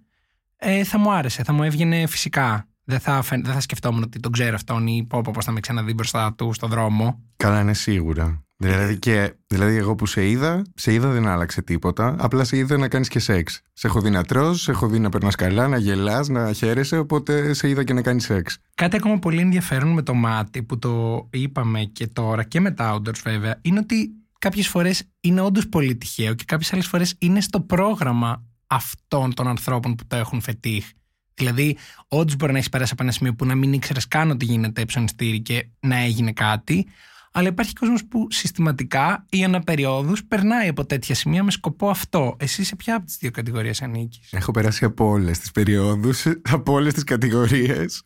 ε, 0.56 0.84
θα 0.84 0.98
μου 0.98 1.12
άρεσε, 1.12 1.42
θα 1.42 1.52
μου 1.52 1.62
έβγαινε 1.62 2.06
φυσικά. 2.06 2.64
Δεν 2.84 3.00
θα, 3.00 3.20
δεν 3.20 3.44
θα 3.44 3.60
σκεφτόμουν 3.60 4.02
ότι 4.02 4.20
τον 4.20 4.32
ξέρω 4.32 4.54
αυτόν 4.54 4.86
ή 4.86 5.06
πω, 5.08 5.20
πω, 5.20 5.30
πώς 5.34 5.44
θα 5.44 5.52
με 5.52 5.60
ξαναδεί 5.60 5.94
μπροστά 5.94 6.34
του 6.34 6.52
στον 6.52 6.70
δρόμο. 6.70 7.22
Καλά 7.36 7.60
είναι 7.60 7.74
σίγουρα. 7.74 8.44
Δηλαδή, 8.62 8.98
και, 8.98 9.34
δηλαδή, 9.46 9.76
εγώ 9.76 9.94
που 9.94 10.06
σε 10.06 10.28
είδα, 10.28 10.62
σε 10.74 10.92
είδα 10.92 11.08
δεν 11.08 11.26
άλλαξε 11.26 11.62
τίποτα. 11.62 12.16
Απλά 12.18 12.44
σε 12.44 12.56
είδα 12.56 12.78
να 12.78 12.88
κάνεις 12.88 13.08
και 13.08 13.18
σεξ. 13.18 13.60
Σε 13.72 13.86
έχω 13.86 14.00
δει 14.00 14.10
να 14.10 14.24
τρώ, 14.24 14.54
σε 14.54 14.70
έχω 14.70 14.88
δει 14.88 14.98
να 14.98 15.08
περνάς 15.08 15.34
καλά, 15.34 15.68
να 15.68 15.78
γελάς, 15.78 16.28
να 16.28 16.52
χαίρεσαι. 16.52 16.98
Οπότε 16.98 17.52
σε 17.52 17.68
είδα 17.68 17.84
και 17.84 17.92
να 17.92 18.02
κάνεις 18.02 18.24
σεξ. 18.24 18.58
Κάτι 18.74 18.96
ακόμα 18.96 19.18
πολύ 19.18 19.40
ενδιαφέρον 19.40 19.92
με 19.92 20.02
το 20.02 20.14
μάτι 20.14 20.62
που 20.62 20.78
το 20.78 21.26
είπαμε 21.32 21.84
και 21.84 22.06
τώρα 22.06 22.44
και 22.44 22.60
με 22.60 22.70
τα 22.70 22.94
outdoors 22.94 23.20
βέβαια, 23.24 23.58
είναι 23.62 23.78
ότι 23.78 24.10
κάποιες 24.38 24.68
φορές 24.68 25.02
είναι 25.20 25.40
όντως 25.40 25.68
πολύ 25.68 25.96
τυχαίο 25.96 26.34
και 26.34 26.44
κάποιες 26.46 26.72
άλλες 26.72 26.86
φορές 26.86 27.14
είναι 27.18 27.40
στο 27.40 27.60
πρόγραμμα 27.60 28.44
αυτών 28.66 29.34
των 29.34 29.48
ανθρώπων 29.48 29.94
που 29.94 30.06
το 30.06 30.16
έχουν 30.16 30.40
φετίχ. 30.40 30.86
Δηλαδή, 31.34 31.76
όντως 32.08 32.36
μπορεί 32.36 32.52
να 32.52 32.58
έχεις 32.58 32.70
περάσει 32.70 32.92
από 32.92 33.02
ένα 33.02 33.12
σημείο 33.12 33.34
που 33.34 33.44
να 33.46 33.54
μην 33.54 33.72
ήξερες 33.72 34.08
καν 34.08 34.30
ότι 34.30 34.44
γίνεται 34.44 34.84
ψωνιστήρι 34.84 35.40
και 35.40 35.66
να 35.80 35.96
έγινε 35.96 36.32
κάτι, 36.32 36.86
αλλά 37.32 37.48
υπάρχει 37.48 37.72
κόσμος 37.72 38.04
που 38.04 38.26
συστηματικά 38.30 39.26
ή 39.30 39.44
αναπεριόδους 39.44 40.24
περνάει 40.24 40.68
από 40.68 40.86
τέτοια 40.86 41.14
σημεία 41.14 41.44
με 41.44 41.50
σκοπό 41.50 41.88
αυτό. 41.88 42.36
Εσύ 42.38 42.64
σε 42.64 42.76
ποια 42.76 42.96
από 42.96 43.06
τις 43.06 43.16
δύο 43.16 43.30
κατηγορίες 43.30 43.82
ανήκεις; 43.82 44.32
Έχω 44.32 44.50
περάσει 44.50 44.84
από 44.84 45.08
όλες 45.08 45.38
τις 45.38 45.50
περιόδους, 45.50 46.26
από 46.56 46.72
όλες 46.72 46.94
τις 46.94 47.04
κατηγορίες. 47.04 48.02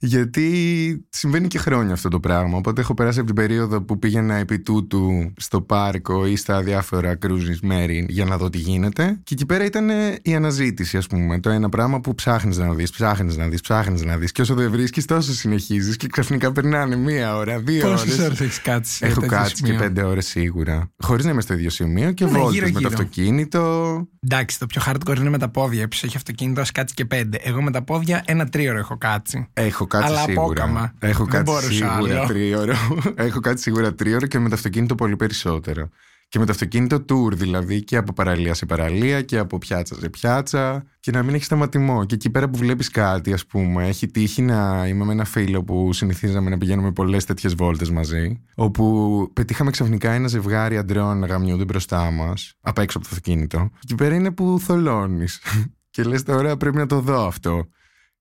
Γιατί 0.00 1.06
συμβαίνει 1.08 1.46
και 1.46 1.58
χρόνια 1.58 1.92
αυτό 1.92 2.08
το 2.08 2.20
πράγμα. 2.20 2.56
Οπότε 2.56 2.80
έχω 2.80 2.94
περάσει 2.94 3.18
από 3.18 3.26
την 3.26 3.36
περίοδο 3.36 3.82
που 3.82 3.98
πήγαινα 3.98 4.34
επί 4.34 4.58
τούτου 4.58 5.32
στο 5.36 5.60
πάρκο 5.60 6.26
ή 6.26 6.36
στα 6.36 6.62
διάφορα 6.62 7.14
κρούζις 7.14 7.60
μέρη 7.60 8.06
για 8.08 8.24
να 8.24 8.36
δω 8.36 8.50
τι 8.50 8.58
γίνεται. 8.58 9.20
Και 9.24 9.34
εκεί 9.34 9.46
πέρα 9.46 9.64
ήταν 9.64 9.90
η 10.22 10.34
αναζήτηση, 10.34 10.96
ας 10.96 11.06
πούμε. 11.06 11.40
Το 11.40 11.50
ένα 11.50 11.68
πράγμα 11.68 12.00
που 12.00 12.14
ψάχνεις 12.14 12.56
να 12.56 12.74
δεις, 12.74 12.90
ψάχνεις 12.90 13.36
να 13.36 13.48
δεις, 13.48 13.60
ψάχνεις 13.60 14.04
να 14.04 14.16
δεις. 14.16 14.32
Και 14.32 14.40
όσο 14.40 14.54
δεν 14.54 14.70
βρίσκεις, 14.70 15.04
τόσο 15.04 15.32
συνεχίζεις. 15.32 15.96
Και 15.96 16.06
ξαφνικά 16.06 16.52
περνάνε 16.52 16.96
μία 16.96 17.36
ώρα, 17.36 17.58
δύο 17.58 17.86
ώρε. 17.86 17.94
Πόσες 17.94 18.18
ώρες 18.18 18.40
έχεις 18.40 18.60
κάτσει. 18.60 19.06
Έχω 19.06 19.26
κάτσει 19.26 19.56
σημείο; 19.56 19.72
και 19.72 19.78
πέντε 19.78 20.02
ώρες 20.02 20.26
σίγουρα. 20.26 20.90
Χωρίς 20.98 21.24
να 21.24 21.30
είμαι 21.30 21.40
στο 21.40 21.54
ίδιο 21.54 21.70
σημείο 21.70 22.12
και 22.12 22.24
ναι, 22.24 22.30
βόλτες 22.30 22.70
με 22.70 22.80
το 22.80 22.88
αυτοκίνητο. 22.88 24.02
Εντάξει, 24.20 24.58
το 24.58 24.66
πιο 24.66 24.82
hardcore 24.86 25.16
είναι 25.16 25.30
με 25.30 25.38
τα 25.38 25.48
πόδια. 25.48 25.88
Πίσω 25.88 26.06
έχει 26.06 26.16
αυτοκίνητο, 26.16 26.62
κάτσει 26.74 26.94
και 26.94 27.04
πέντε. 27.04 27.38
Εγώ 27.42 27.62
με 27.62 27.70
τα 27.70 27.82
πόδια 27.82 28.22
ένα 28.26 28.48
τρίωρο 28.48 28.78
έχω 28.78 28.98
κάτσει. 28.98 29.46
Έχω 29.52 29.86
κάτσει 29.88 30.08
Αλλά 30.08 30.20
σίγουρα. 30.20 30.94
Έχω 30.98 31.26
κάτσει 31.26 31.72
σίγουρα 31.72 32.26
τρίωρο. 32.26 32.74
Έχω 33.26 33.40
κάτσει 33.40 33.62
σίγουρα 33.62 33.94
τρίωρο 33.94 34.26
και 34.26 34.38
με 34.38 34.48
το 34.48 34.54
αυτοκίνητο 34.54 34.94
πολύ 34.94 35.16
περισσότερο. 35.16 35.88
Και 36.30 36.38
με 36.38 36.44
το 36.44 36.52
αυτοκίνητο 36.52 37.04
tour 37.08 37.32
δηλαδή 37.32 37.84
και 37.84 37.96
από 37.96 38.12
παραλία 38.12 38.54
σε 38.54 38.66
παραλία 38.66 39.22
και 39.22 39.38
από 39.38 39.58
πιάτσα 39.58 39.94
σε 39.94 40.08
πιάτσα 40.08 40.84
και 41.00 41.10
να 41.10 41.22
μην 41.22 41.34
έχεις 41.34 41.46
σταματημό. 41.46 42.04
Και 42.04 42.14
εκεί 42.14 42.30
πέρα 42.30 42.48
που 42.48 42.58
βλέπεις 42.58 42.90
κάτι, 42.90 43.32
ας 43.32 43.46
πούμε, 43.46 43.86
έχει 43.86 44.06
τύχει 44.06 44.42
να 44.42 44.86
είμαι 44.86 45.04
με 45.04 45.12
ένα 45.12 45.24
φίλο 45.24 45.64
που 45.64 45.92
συνηθίζαμε 45.92 46.50
να 46.50 46.58
πηγαίνουμε 46.58 46.92
πολλές 46.92 47.24
τέτοιες 47.24 47.54
βόλτες 47.54 47.90
μαζί. 47.90 48.42
Όπου 48.54 49.30
πετύχαμε 49.32 49.70
ξαφνικά 49.70 50.12
ένα 50.12 50.28
ζευγάρι 50.28 50.76
αντρών 50.76 51.18
να 51.18 51.26
γαμιούνται 51.26 51.64
μπροστά 51.64 52.10
μας, 52.10 52.54
απ' 52.60 52.78
έξω 52.78 52.98
από 52.98 53.08
το 53.08 53.14
αυτοκίνητο. 53.16 53.68
Και 53.72 53.78
εκεί 53.82 53.94
πέρα 53.94 54.14
είναι 54.14 54.30
που 54.30 54.58
θολώνεις. 54.60 55.40
και 55.90 56.02
λες 56.02 56.22
τώρα 56.22 56.56
πρέπει 56.56 56.76
να 56.76 56.86
το 56.86 57.00
δω 57.00 57.26
αυτό. 57.26 57.68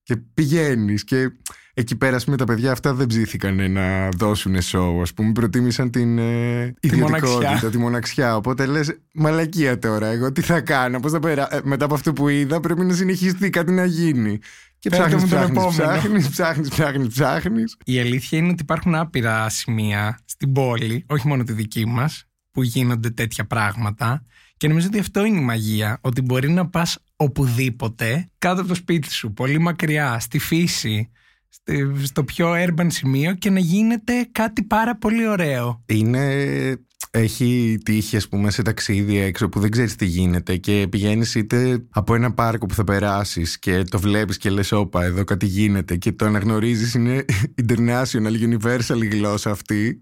Και 0.08 0.16
πηγαίνεις 0.34 1.04
και 1.04 1.32
εκεί 1.74 1.96
πέρα, 1.96 2.20
με 2.28 2.38
τα 2.38 2.44
παιδιά 2.44 2.72
αυτά 2.72 2.94
δεν 2.94 3.08
ψήθηκαν 3.08 3.72
να 3.72 4.10
δώσουν 4.10 4.56
show, 4.72 5.02
ας 5.02 5.14
πούμε. 5.14 5.32
Προτίμησαν 5.32 5.90
την 5.90 6.18
ε, 6.18 6.74
ιδιωτικότητα, 6.80 7.70
τη 7.70 7.78
μοναξιά. 7.78 8.36
Οπότε 8.36 8.66
λες, 8.66 9.00
μαλακία 9.14 9.80
τώρα. 9.80 10.08
Εγώ 10.08 10.32
τι 10.32 10.42
θα 10.42 10.62
κάνω, 10.62 11.00
πώς 11.00 11.12
θα 11.12 11.20
πέρα. 11.20 11.56
Ε, 11.56 11.60
μετά 11.64 11.86
από 11.86 11.94
αυτό 11.94 12.14
που 12.14 12.28
είδα, 12.28 12.60
πρέπει 12.60 12.86
να 12.86 12.94
συνεχιστεί 12.94 13.50
κάτι 13.50 13.72
να 13.72 13.86
γίνει. 13.86 14.40
Και 14.80 14.90
ψάχνεις, 14.90 15.24
ψάχνεις, 15.24 15.66
ψάχνεις, 15.68 16.30
ψάχνεις, 16.30 16.70
ψάχνεις, 16.70 17.08
ψάχνεις. 17.08 17.78
Η 17.86 18.00
αλήθεια 18.00 18.38
είναι 18.38 18.50
ότι 18.50 18.62
υπάρχουν 18.62 18.96
άπειρα 18.96 19.50
σημεία 19.50 20.20
στην 20.26 20.52
πόλη, 20.52 21.06
όχι 21.08 21.28
μόνο 21.28 21.44
τη 21.44 21.54
δική 21.54 21.86
μας, 21.86 22.26
που 22.52 22.64
γίνονται 22.64 23.10
τέτοια 23.10 23.46
πράγματα. 23.46 24.26
Και 24.58 24.68
νομίζω 24.68 24.88
ότι 24.88 25.00
αυτό 25.00 25.26
είναι 25.26 25.40
η 25.40 25.44
μαγεία. 25.44 25.98
Ότι 26.02 26.22
μπορεί 26.22 26.50
να 26.50 26.68
πας 26.68 26.98
οπουδήποτε, 27.18 28.30
κάτω 28.38 28.60
από 28.60 28.70
το 28.70 28.76
σπίτι 28.76 29.12
σου, 29.12 29.34
πολύ 29.34 29.60
μακριά, 29.60 30.20
στη 30.20 30.40
φύση, 30.40 31.12
στο 32.04 32.24
πιο 32.24 32.54
urban 32.54 32.88
σημείο 32.88 33.34
και 33.34 33.50
να 33.50 33.60
γίνεται 33.60 34.30
κάτι 34.32 34.64
πάρα 34.64 34.98
πολύ 34.98 35.28
ωραίο. 35.28 35.84
Είναι 35.86 36.78
έχει 37.12 37.78
τύχει, 37.84 38.16
ας 38.16 38.28
πούμε, 38.28 38.52
σε 38.52 38.62
ταξίδι 38.62 39.18
έξω 39.18 39.50
που 39.50 39.60
δεν 39.60 39.70
ξέρεις 39.70 39.96
τι 39.96 40.06
γίνεται 40.06 40.58
και 40.58 40.88
πηγαίνεις 40.90 41.36
είτε 41.36 41.86
από 41.90 42.16
ένα 42.16 42.34
πάρκο 42.34 42.66
που 42.66 42.74
θα 42.74 42.84
περάσεις 42.84 43.60
και 43.60 43.84
το 43.84 44.00
βλέπεις 44.00 44.38
και 44.38 44.50
λες: 44.50 44.72
Όπα, 44.72 45.04
εδώ 45.04 45.24
κάτι 45.24 45.46
γίνεται 45.46 45.96
και 45.96 46.12
το 46.12 46.26
αναγνωρίζεις, 46.26 46.94
είναι 46.94 47.26
international, 47.68 48.32
universal 48.50 49.10
γλώσσα 49.12 49.52
αυτή. 49.52 50.02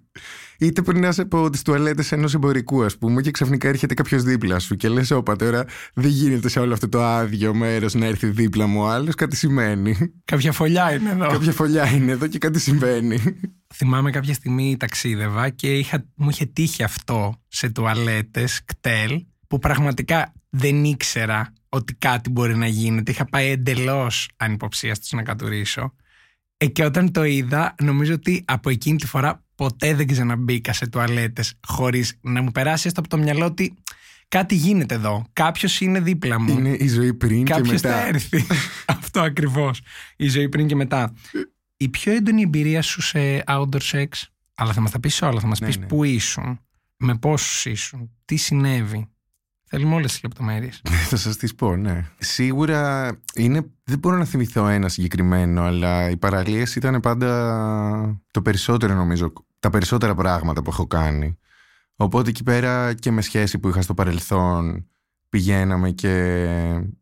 Είτε 0.58 0.82
περνά 0.82 1.14
από 1.18 1.50
τι 1.50 1.62
τουαλέτες 1.62 2.12
ενός 2.12 2.34
εμπορικού, 2.34 2.84
ας 2.84 2.98
πούμε, 2.98 3.22
και 3.22 3.32
ξαφνικά 3.32 3.68
έρχεται 3.68 3.94
κάποιος 3.94 4.24
δίπλα 4.24 4.60
σου 4.60 4.76
και 4.76 4.90
λες: 4.90 5.12
Όπα, 5.12 5.36
τώρα 5.36 5.66
δεν 5.94 6.10
γίνεται 6.10 6.50
σε 6.50 6.60
όλο 6.60 6.74
αυτό 6.74 6.90
το 6.90 7.04
άδειο 7.04 7.54
μέρος 7.54 7.94
να 7.94 8.06
έρθει 8.06 8.28
δίπλα 8.28 8.68
μου 8.68 8.86
άλλος, 8.86 9.16
κάτι 9.16 9.36
σημαίνει. 9.36 9.98
Κάποια 10.26 10.52
φωλιά 10.52 10.94
είναι 10.94 11.10
εδώ. 11.10 11.28
Κάποια 11.28 11.52
φωλιά 11.52 11.92
είναι 11.92 12.12
εδώ 12.12 12.28
και 12.28 12.38
κάτι 12.38 12.60
συμβαίνει. 12.60 13.20
Θυμάμαι 13.74 14.12
κάποια 14.12 14.34
στιγμή 14.34 14.78
ταξίδευα 14.78 15.50
και 15.50 15.78
είχα, 15.78 16.06
μου 16.16 16.30
είχε 16.30 16.46
τύχει 16.46 16.84
αυτό 16.84 17.42
σε 17.48 17.70
τουαλέτες, 17.70 18.62
κτέλ, 18.66 19.26
που 19.48 19.60
πραγματικά 19.60 20.34
δεν 20.50 20.84
ήξερα 20.84 21.54
ότι 21.70 21.94
κάτι 21.94 22.30
μπορεί 22.30 22.56
να 22.58 22.68
γίνεται. 22.68 23.12
Είχα 23.12 23.26
πάει 23.26 23.50
εντελώς 23.50 24.30
ανυποψίαστος 24.38 25.12
να 25.12 25.24
κατουρίσω. 25.24 25.94
Ε, 26.58 26.66
και 26.66 26.86
όταν 26.86 27.12
το 27.12 27.24
είδα, 27.24 27.76
νομίζω 27.82 28.14
ότι 28.14 28.44
από 28.48 28.70
εκείνη 28.70 28.98
τη 28.98 29.08
φορά 29.08 29.45
ποτέ 29.56 29.96
δεν 29.96 30.08
ξαναμπήκα 30.08 30.74
σε 30.74 30.88
τουαλέτες 30.88 31.54
χωρίς 31.68 32.18
να 32.22 32.42
μου 32.42 32.52
περάσει 32.52 32.88
έστω 32.88 33.00
από 33.00 33.10
το 33.10 33.18
μυαλό 33.18 33.46
ότι 33.46 33.74
κάτι 34.28 34.56
γίνεται 34.56 34.96
εδώ. 34.96 35.26
Κάποιος 35.34 35.82
είναι 35.82 36.00
δίπλα 36.00 36.40
μου. 36.40 36.58
Είναι 36.58 36.70
η 36.70 36.88
ζωή 36.88 37.14
πριν 37.14 37.46
Κάποιος 37.46 37.68
και 37.68 37.74
μετά. 37.74 37.92
θα 38.00 38.08
έρθει. 38.08 38.46
Αυτό 38.98 39.22
ακριβώς. 39.22 39.82
Η 40.16 40.28
ζωή 40.28 40.50
πριν 40.50 40.68
και 40.68 40.76
μετά. 40.76 41.14
Η 41.78 41.90
πιο 41.90 42.14
έντονη 42.14 42.42
εμπειρία 42.42 42.82
σου 42.82 43.02
σε 43.02 43.44
outdoor 43.48 43.82
sex, 43.92 44.06
αλλά 44.56 44.74
θα 44.74 44.82
μας 44.82 44.92
τα 44.92 45.00
πεις 45.00 45.22
όλα. 45.22 45.40
Θα 45.40 45.48
μας 45.48 45.60
Ναι, 45.60 45.68
πεις 45.68 45.78
ναι. 45.78 45.86
πού 45.86 46.04
ήσουν, 46.04 46.60
με 46.98 47.16
πόσους 47.18 47.66
ήσουν, 47.66 48.12
τι 48.26 48.36
συνέβη. 48.36 49.10
Θέλουμε 49.68 49.96
όλες 49.96 50.12
τις 50.12 50.24
λεπτομέρειες. 50.24 50.82
Θα 51.10 51.16
σας 51.18 51.38
τις 51.38 51.56
πω, 51.56 51.76
ναι. 51.76 52.06
Σίγουρα 52.18 53.12
είναι. 53.36 53.66
Δεν 53.84 54.00
μπορώ 54.00 54.18
να 54.18 54.26
θυμηθώ 54.26 54.68
ένα 54.68 54.90
συγκεκριμένο, 54.90 55.64
αλλά 55.64 56.10
οι 56.10 56.18
παραλίες 56.18 56.76
ήταν 56.76 57.00
πάντα 57.00 58.22
το 58.32 58.42
περισσότερο, 58.42 58.94
νομίζω. 58.94 59.34
Τα 59.66 59.72
περισσότερα 59.72 60.16
πράγματα 60.16 60.62
που 60.62 60.70
έχω 60.70 60.88
κάνει. 60.88 61.38
Οπότε 61.96 62.30
εκεί 62.30 62.44
πέρα 62.44 62.94
και 62.94 63.12
με 63.12 63.22
σχέση 63.22 63.60
που 63.60 63.68
είχα 63.68 63.82
στο 63.82 63.94
παρελθόν 63.94 64.88
πηγαίναμε 65.30 65.92
και 65.92 66.46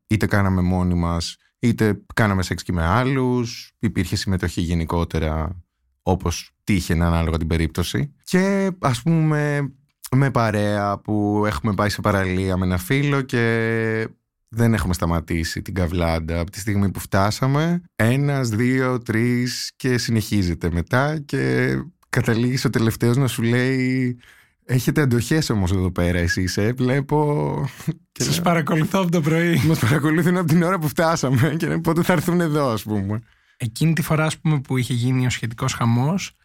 είτε 0.07 0.25
κάναμε 0.25 0.61
μόνοι 0.61 0.93
μας 0.93 1.37
είτε 1.59 2.01
κάναμε 2.13 2.43
σεξ 2.43 2.63
και 2.63 2.71
με 2.71 2.85
άλλους 2.85 3.73
υπήρχε 3.79 4.15
συμμετοχή 4.15 4.61
γενικότερα 4.61 5.61
όπως 6.01 6.51
τύχαινε 6.63 7.05
ανάλογα 7.05 7.37
την 7.37 7.47
περίπτωση 7.47 8.13
και 8.23 8.71
ας 8.79 9.01
πούμε 9.01 9.71
με 10.11 10.31
παρέα 10.31 10.97
που 10.97 11.43
έχουμε 11.45 11.73
πάει 11.73 11.89
σε 11.89 12.01
παραλία 12.01 12.57
με 12.57 12.65
ένα 12.65 12.77
φίλο 12.77 13.21
και 13.21 14.07
δεν 14.47 14.73
έχουμε 14.73 14.93
σταματήσει 14.93 15.61
την 15.61 15.73
καβλάντα 15.73 16.39
από 16.39 16.51
τη 16.51 16.59
στιγμή 16.59 16.91
που 16.91 16.99
φτάσαμε. 16.99 17.81
Ένας, 17.95 18.49
δύο, 18.49 18.99
τρεις 18.99 19.71
και 19.75 19.97
συνεχίζεται 19.97 20.71
μετά 20.71 21.19
και 21.19 21.75
καταλήγεις 22.13 22.65
ο 22.65 22.69
τελευταίος 22.69 23.17
να 23.17 23.27
σου 23.27 23.41
λέει 23.41 24.17
Έχετε 24.65 25.01
αντοχές 25.01 25.49
όμως 25.49 25.71
εδώ 25.71 25.91
πέρα 25.91 26.19
εσείς, 26.19 26.57
ε, 26.57 26.73
βλέπω... 26.73 27.69
Και 28.11 28.23
Σας 28.23 28.41
παρακολουθώ 28.41 28.99
από 28.99 29.11
το 29.11 29.21
πρωί. 29.21 29.61
μας 29.67 29.79
παρακολουθούν 29.79 30.37
από 30.37 30.47
την 30.47 30.63
ώρα 30.63 30.79
που 30.79 30.87
φτάσαμε 30.87 31.55
και 31.57 31.67
πότε 31.67 32.03
θα 32.03 32.13
έρθουν 32.13 32.41
εδώ 32.41 32.69
ας 32.69 32.83
πούμε. 32.83 33.19
Εκείνη 33.57 33.93
τη 33.93 34.01
φορά 34.01 34.25
ας 34.25 34.39
πούμε, 34.39 34.59
που 34.59 34.77
είχε 34.77 34.93
γίνει 34.93 35.25
ο 35.25 35.29
σχετικός 35.29 35.73
χαμός, 35.73 36.35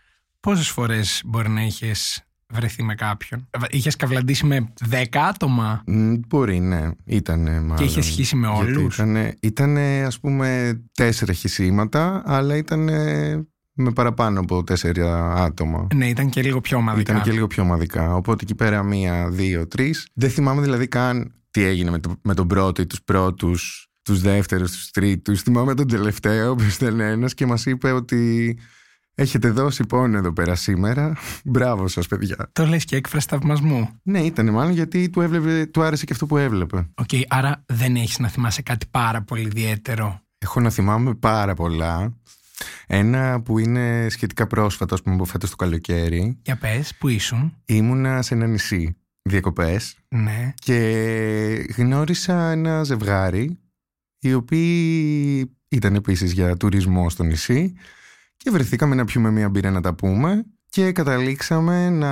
πόσες 0.41 0.69
φορές 0.69 1.23
μπορεί 1.25 1.49
να 1.49 1.63
είχες 1.63 2.23
βρεθεί 2.53 2.83
με 2.83 2.95
κάποιον; 2.95 3.49
Είχες 3.71 3.97
καυλαντήσει 3.97 4.47
με 4.47 4.73
10 4.91 5.05
άτομα; 5.13 5.83
Μ, 5.87 6.15
Μπορεί, 6.29 6.61
ναι. 6.61 6.91
Ήτανε 7.05 7.61
μάλλον. 7.61 7.77
Και 7.77 7.85
είχες 7.85 8.05
σχίσει 8.05 8.37
με 8.37 8.49
Γιατί 8.55 8.71
όλους; 8.71 8.95
Ήτανε, 8.95 9.35
ήτανε, 9.41 10.05
ας 10.07 10.21
πούμε 10.21 10.81
τέσσερα 10.93 11.33
χυσήματα, 11.33 12.23
αλλά 12.25 12.57
ήταν 12.57 12.89
με 13.79 13.93
παραπάνω 13.93 14.41
από 14.41 14.65
τέσσερα 14.65 15.35
άτομα. 15.35 15.87
Ναι, 15.95 16.09
ήταν 16.09 16.29
και 16.29 16.43
λίγο 16.43 16.61
πιο 16.61 16.77
ομαδικά. 16.77 17.13
Ήταν 17.13 17.25
και 17.25 17.33
λίγο 17.33 17.47
πιο 17.47 17.63
ομαδικά. 17.63 18.15
Οπότε 18.15 18.39
εκεί 18.43 18.55
πέρα 18.55 18.83
μία, 18.83 19.29
δύο, 19.31 19.69
τρεις. 19.69 20.09
Δεν 20.15 20.31
θυμάμαι 20.31 20.61
δηλαδή 20.63 20.89
καν 20.89 21.33
τι 21.51 21.63
έγινε 21.63 21.91
με, 21.91 21.99
το, 21.99 22.17
με 22.23 22.35
τον 22.35 22.47
πρώτο 22.47 22.83
ή 22.83 22.87
τους 22.87 23.03
πρώτους, 23.03 23.89
τους 24.03 24.21
δεύτερους, 24.21 24.71
τους 24.71 24.91
τρίτους. 24.91 25.43
Θυμάμαι 25.43 25.75
τον 25.75 25.89
τελευταίο 25.89 26.55
που 26.55 26.65
ήταν 26.81 27.01
ένας 27.01 27.35
και 27.35 27.47
μας 27.47 27.67
είπε 27.67 27.93
ότι 27.93 28.59
έχετε 29.15 29.51
δώσει 29.51 29.87
πόνο 29.87 30.17
εδώ 30.17 30.33
πέρα 30.33 30.55
σήμερα. 30.55 31.17
Μπράβο 31.45 31.89
σας, 31.89 32.07
παιδιά. 32.07 32.51
Το 32.53 32.67
λες 32.67 32.85
και 32.85 32.97
έκφραση 32.97 33.27
θαυμασμού. 33.31 33.89
Ναι, 34.03 34.21
ήταν 34.21 34.51
μάλλον 34.51 34.73
γιατί 34.73 35.11
του, 35.11 35.21
έβλεπε, 35.21 35.67
του 35.67 35.83
άρεσε 35.83 36.05
και 36.05 36.13
αυτό 36.13 36.27
που 36.27 36.37
έβλεπε. 36.37 36.89
Οκ, 36.95 37.09
άρα 37.29 37.65
δεν 37.67 37.97
έχεις 37.97 38.19
να 38.19 38.29
θυμάσαι 38.29 38.63
κάτι 38.63 38.87
πάρα 38.91 39.23
πολύ 39.23 39.43
ιδιαίτερο. 39.43 40.21
Έχω 40.39 40.61
να 40.61 40.71
θυμάμαι 40.71 41.15
πάρα 41.15 41.55
πολλά. 41.55 42.13
Ένα 42.91 43.41
που 43.43 43.59
είναι 43.59 44.07
σχετικά 44.11 44.47
πρόσφατο, 44.47 44.95
ας 44.95 45.03
πούμε, 45.03 45.15
από 45.15 45.25
φέτος 45.25 45.51
το 45.51 45.57
καλοκαίρι. 45.57 46.39
Για 46.43 46.57
πες, 46.57 46.95
που 46.99 47.09
ήσουν; 47.09 47.57
Ήμουνα 47.65 48.23
σε 48.23 48.35
ένα 48.35 48.47
νησί 48.47 48.97
διακοπές 49.23 49.97
Ναι. 50.09 50.53
και 50.55 50.77
γνώρισα 51.77 52.51
ένα 52.51 52.83
ζευγάρι 52.83 53.59
οι 54.21 54.35
οποίοι 54.35 55.51
ήταν 55.69 55.95
επίσης 55.95 56.33
για 56.33 56.57
τουρισμό 56.57 57.11
στο 57.11 57.23
νησί 57.23 57.75
και 58.37 58.51
βρεθήκαμε 58.51 58.95
να 58.95 59.05
πιούμε 59.05 59.31
μία 59.31 59.49
μπύρα 59.49 59.71
να 59.71 59.81
τα 59.81 59.95
πούμε 59.95 60.45
και 60.69 60.93
καταλήξαμε 60.93 61.91
να 61.91 62.11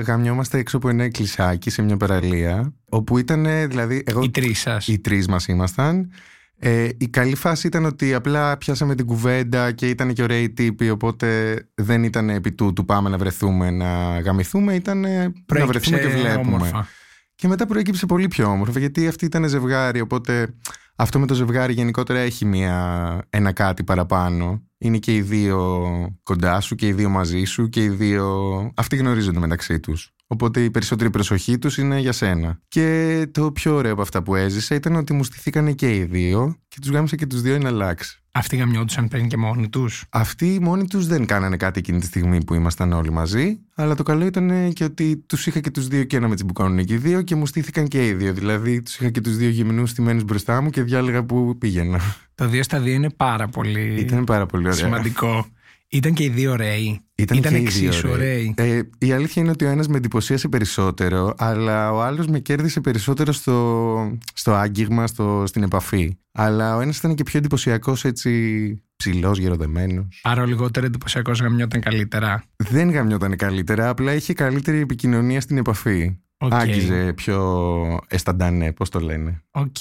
γαμιόμαστε 0.00 0.58
έξω 0.58 0.76
από 0.76 0.88
ένα 0.88 1.04
εκκλησάκι 1.04 1.70
σε 1.70 1.82
μια 1.82 1.96
παραλία 1.96 2.74
όπου 2.88 3.18
ήταν 3.18 3.68
δηλαδή 3.68 4.02
εγώ, 4.06 4.22
Οι 4.22 4.30
τρεις 4.30 4.58
σας. 4.60 4.88
οι 4.88 4.98
τρεις 4.98 5.28
μας 5.28 5.46
ήμασταν 5.46 6.10
ε, 6.60 6.88
η 6.98 7.08
καλή 7.08 7.34
φάση 7.34 7.66
ήταν 7.66 7.84
ότι 7.84 8.14
απλά 8.14 8.56
πιάσαμε 8.56 8.94
την 8.94 9.06
κουβέντα 9.06 9.72
και 9.72 9.88
ήταν 9.88 10.12
και 10.12 10.22
ωραίοι 10.22 10.50
τύποι 10.50 10.90
οπότε 10.90 11.56
δεν 11.74 12.04
ήταν 12.04 12.30
επί 12.30 12.52
τούτου 12.52 12.84
πάμε 12.84 13.08
να 13.08 13.18
βρεθούμε 13.18 13.70
να 13.70 14.20
γαμηθούμε 14.20 14.74
ήταν 14.74 15.00
να 15.00 15.32
Προέκυψε 15.46 15.90
βρεθούμε 15.90 15.98
και 15.98 16.08
βλέπουμε 16.08 16.54
όμορφα. 16.54 16.86
και 17.34 17.48
μετά 17.48 17.66
προέκυψε 17.66 18.06
πολύ 18.06 18.28
πιο 18.28 18.46
όμορφο, 18.46 18.78
γιατί 18.78 19.06
αυτή 19.08 19.24
ήταν 19.24 19.48
ζευγάρι. 19.48 20.00
Οπότε 20.00 20.54
αυτό 20.96 21.18
με 21.18 21.26
το 21.26 21.34
ζευγάρι 21.34 21.72
γενικότερα 21.72 22.18
έχει 22.18 22.44
μια, 22.44 23.18
ένα 23.30 23.52
κάτι 23.52 23.84
παραπάνω. 23.84 24.62
Είναι 24.78 24.98
και 24.98 25.14
οι 25.14 25.22
δύο 25.22 25.88
κοντά 26.22 26.60
σου 26.60 26.74
και 26.74 26.86
οι 26.86 26.92
δύο 26.92 27.08
μαζί 27.08 27.44
σου 27.44 27.68
και 27.68 27.82
οι 27.82 27.88
δύο. 27.88 28.70
Αυτοί 28.76 28.96
γνωρίζονται 28.96 29.38
μεταξύ 29.38 29.80
τους. 29.80 30.14
Οπότε 30.30 30.64
η 30.64 30.70
περισσότερη 30.70 31.10
προσοχή 31.10 31.58
τους 31.58 31.78
είναι 31.78 31.98
για 31.98 32.12
σένα. 32.12 32.60
Και 32.68 33.26
το 33.32 33.52
πιο 33.52 33.74
ωραίο 33.74 33.92
από 33.92 34.02
αυτά 34.02 34.22
που 34.22 34.34
έζησα 34.34 34.74
ήταν 34.74 34.96
ότι 34.96 35.12
μου 35.12 35.24
στηθήκανε 35.24 35.72
και 35.72 35.94
οι 35.94 36.04
δύο 36.04 36.56
και 36.68 36.76
τους 36.80 36.90
γάμισα 36.90 37.16
και 37.16 37.26
τους 37.26 37.40
δύο 37.42 37.58
να 37.58 37.68
αλλάξει. 37.68 38.18
Αυτοί 38.32 38.56
γαμιόντουσαν 38.56 39.08
πριν 39.08 39.28
και 39.28 39.36
μόνοι 39.36 39.68
τους; 39.68 40.04
Αυτοί 40.10 40.58
μόνοι 40.62 40.86
τους 40.86 41.06
δεν 41.06 41.26
κάνανε 41.26 41.56
κάτι 41.56 41.78
εκείνη 41.78 42.00
τη 42.00 42.06
στιγμή 42.06 42.44
που 42.44 42.54
ήμασταν 42.54 42.92
όλοι 42.92 43.10
μαζί, 43.10 43.58
αλλά 43.74 43.94
το 43.94 44.02
καλό 44.02 44.26
ήταν 44.26 44.72
και 44.72 44.84
ότι 44.84 45.16
τους 45.26 45.46
είχα 45.46 45.60
και 45.60 45.70
τους 45.70 45.88
δύο 45.88 46.04
και 46.04 46.16
ένα 46.16 46.28
με 46.28 46.36
που 46.46 46.52
κάνουν 46.52 46.84
και 46.84 46.94
οι 46.94 46.96
δύο 46.96 47.22
και 47.22 47.34
μου 47.34 47.46
στήθηκαν 47.46 47.88
και 47.88 48.06
οι 48.06 48.12
δύο. 48.12 48.32
Δηλαδή 48.32 48.82
τους 48.82 48.98
είχα 48.98 49.10
και 49.10 49.20
τους 49.20 49.36
δύο 49.36 49.48
γυμνούς 49.48 49.90
στημένους 49.90 50.24
μπροστά 50.24 50.60
μου 50.60 50.70
και 50.70 50.82
διάλεγα 50.82 51.24
που 51.24 51.58
πήγαινα. 51.58 52.00
Το 52.34 52.44
2 52.52 52.62
στα 52.62 52.80
2 52.80 52.86
είναι 52.86 53.10
πάρα 53.10 53.48
πολύ 53.48 53.94
Ήταν 53.98 54.24
πάρα 54.24 54.46
πολύ 54.46 54.62
ωραία. 54.62 54.76
σημαντικό. 54.78 55.46
Ήταν 55.90 56.12
και 56.12 56.24
οι 56.24 56.28
δύο 56.28 56.52
ωραίοι. 56.52 57.00
Ήταν, 57.14 57.40
και 57.40 57.48
οι 57.48 57.50
δύο 57.50 57.60
εξίσου 57.60 58.08
ωραίοι. 58.08 58.54
Ε, 58.56 58.80
η 58.98 59.12
αλήθεια 59.12 59.42
είναι 59.42 59.50
ότι 59.50 59.64
ο 59.64 59.68
ένας 59.68 59.88
με 59.88 59.96
εντυπωσίασε 59.96 60.48
περισσότερο, 60.48 61.34
αλλά 61.38 61.92
ο 61.92 62.02
άλλος 62.02 62.26
με 62.26 62.38
κέρδισε 62.38 62.80
περισσότερο 62.80 63.32
στο, 63.32 64.18
στο 64.34 64.52
άγγιγμα, 64.52 65.06
στο, 65.06 65.44
στην 65.46 65.62
επαφή. 65.62 66.16
Αλλά 66.32 66.76
ο 66.76 66.80
ένας 66.80 66.98
ήταν 66.98 67.14
και 67.14 67.22
πιο 67.22 67.38
εντυπωσιακός 67.38 68.04
έτσι 68.04 68.82
ψηλός, 68.96 69.38
γεροδεμένος. 69.38 70.20
Άρα 70.22 70.42
ο 70.42 70.46
λιγότερο 70.46 70.86
εντυπωσιακός 70.86 71.40
γαμιόταν 71.40 71.80
καλύτερα. 71.80 72.44
Δεν 72.56 72.90
γαμιόταν 72.90 73.36
καλύτερα, 73.36 73.88
απλά 73.88 74.14
είχε 74.14 74.32
καλύτερη 74.32 74.78
επικοινωνία 74.78 75.40
στην 75.40 75.56
επαφή. 75.56 76.18
Οκ. 76.40 76.52
Άγγιζε 76.52 77.12
πιο 77.12 77.98
εσταντανέ, 78.08 78.72
πώς 78.72 78.88
το 78.88 79.00
λένε. 79.00 79.42
Οκ, 79.50 79.76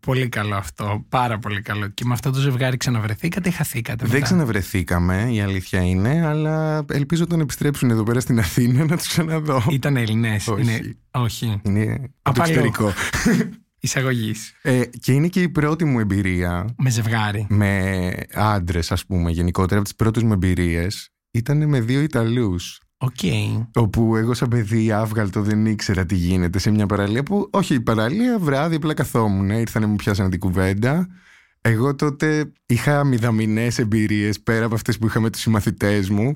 πολύ 0.00 0.28
καλό 0.28 0.54
αυτό. 0.54 1.04
Πάρα 1.08 1.38
πολύ 1.38 1.60
καλό. 1.62 1.88
Και 1.88 2.04
με 2.04 2.12
αυτό 2.12 2.30
το 2.30 2.38
ζευγάρι 2.40 2.76
ξαναβρεθήκατε 2.76 3.48
ή 3.48 3.52
χαθήκατε. 3.52 4.04
Δεν 4.04 4.12
μετά; 4.14 4.24
ξαναβρεθήκαμε, 4.24 5.28
η 5.32 5.40
αλήθεια 5.40 5.80
είναι, 5.82 6.26
αλλά 6.26 6.84
ελπίζω 6.90 7.22
όταν 7.22 7.40
επιστρέψουν 7.40 7.90
εδώ 7.90 8.02
πέρα 8.02 8.20
στην 8.20 8.38
Αθήνα 8.38 8.84
να 8.84 8.96
τους 8.96 9.06
ξαναδώ. 9.08 9.62
Ήταν 9.70 9.96
Έλληνες. 9.96 10.48
Όχι. 10.48 10.60
Είναι... 10.62 10.96
Όχι. 11.10 11.60
Είναι 11.62 11.92
από 12.22 12.36
το 12.36 12.42
Απαλό. 12.42 12.48
εξωτερικό. 12.64 12.92
Εισαγωγής. 13.80 14.54
ε, 14.62 14.82
και 15.00 15.12
είναι 15.12 15.28
και 15.28 15.42
η 15.42 15.48
πρώτη 15.48 15.84
μου 15.84 15.98
εμπειρία 16.00 16.74
Με 16.78 16.90
ζευγάρι. 16.90 17.46
με 17.48 18.10
άντρες, 18.34 18.92
ας 18.92 19.06
πούμε, 19.06 19.30
γενικότερα 19.30 19.74
από 19.74 19.84
τις 19.84 19.94
πρώτες 19.96 20.22
μου 20.22 20.32
εμπειρίες. 20.32 21.10
Ήταν 21.30 21.68
με 21.68 21.80
δύο 21.80 22.00
Ιταλούς. 22.00 22.80
Οκ. 22.98 23.18
Όπου 23.74 24.16
εγώ, 24.16 24.34
σαν 24.34 24.48
παιδί 24.48 24.92
άβγαλτο, 24.92 25.42
δεν 25.42 25.66
ήξερα 25.66 26.06
τι 26.06 26.14
γίνεται 26.14 26.58
σε 26.58 26.70
μια 26.70 26.86
παραλία 26.86 27.22
που, 27.22 27.48
όχι, 27.52 27.74
η 27.74 27.80
παραλία 27.80 28.38
βράδυ 28.38 28.76
απλά 28.76 28.94
καθόμουν. 28.94 29.50
Ήρθανε 29.50 29.86
μου 29.86 29.96
πιάσανε 29.96 30.28
την 30.28 30.38
κουβέντα. 30.38 31.06
Εγώ 31.60 31.94
τότε 31.94 32.52
είχα 32.66 33.04
μηδαμινές 33.04 33.78
εμπειρίες 33.78 34.40
πέρα 34.40 34.64
από 34.64 34.74
αυτές 34.74 34.98
που 34.98 35.06
είχα 35.06 35.20
με 35.20 35.30
τους 35.30 35.40
συμμαθητές 35.40 36.10
μου. 36.10 36.34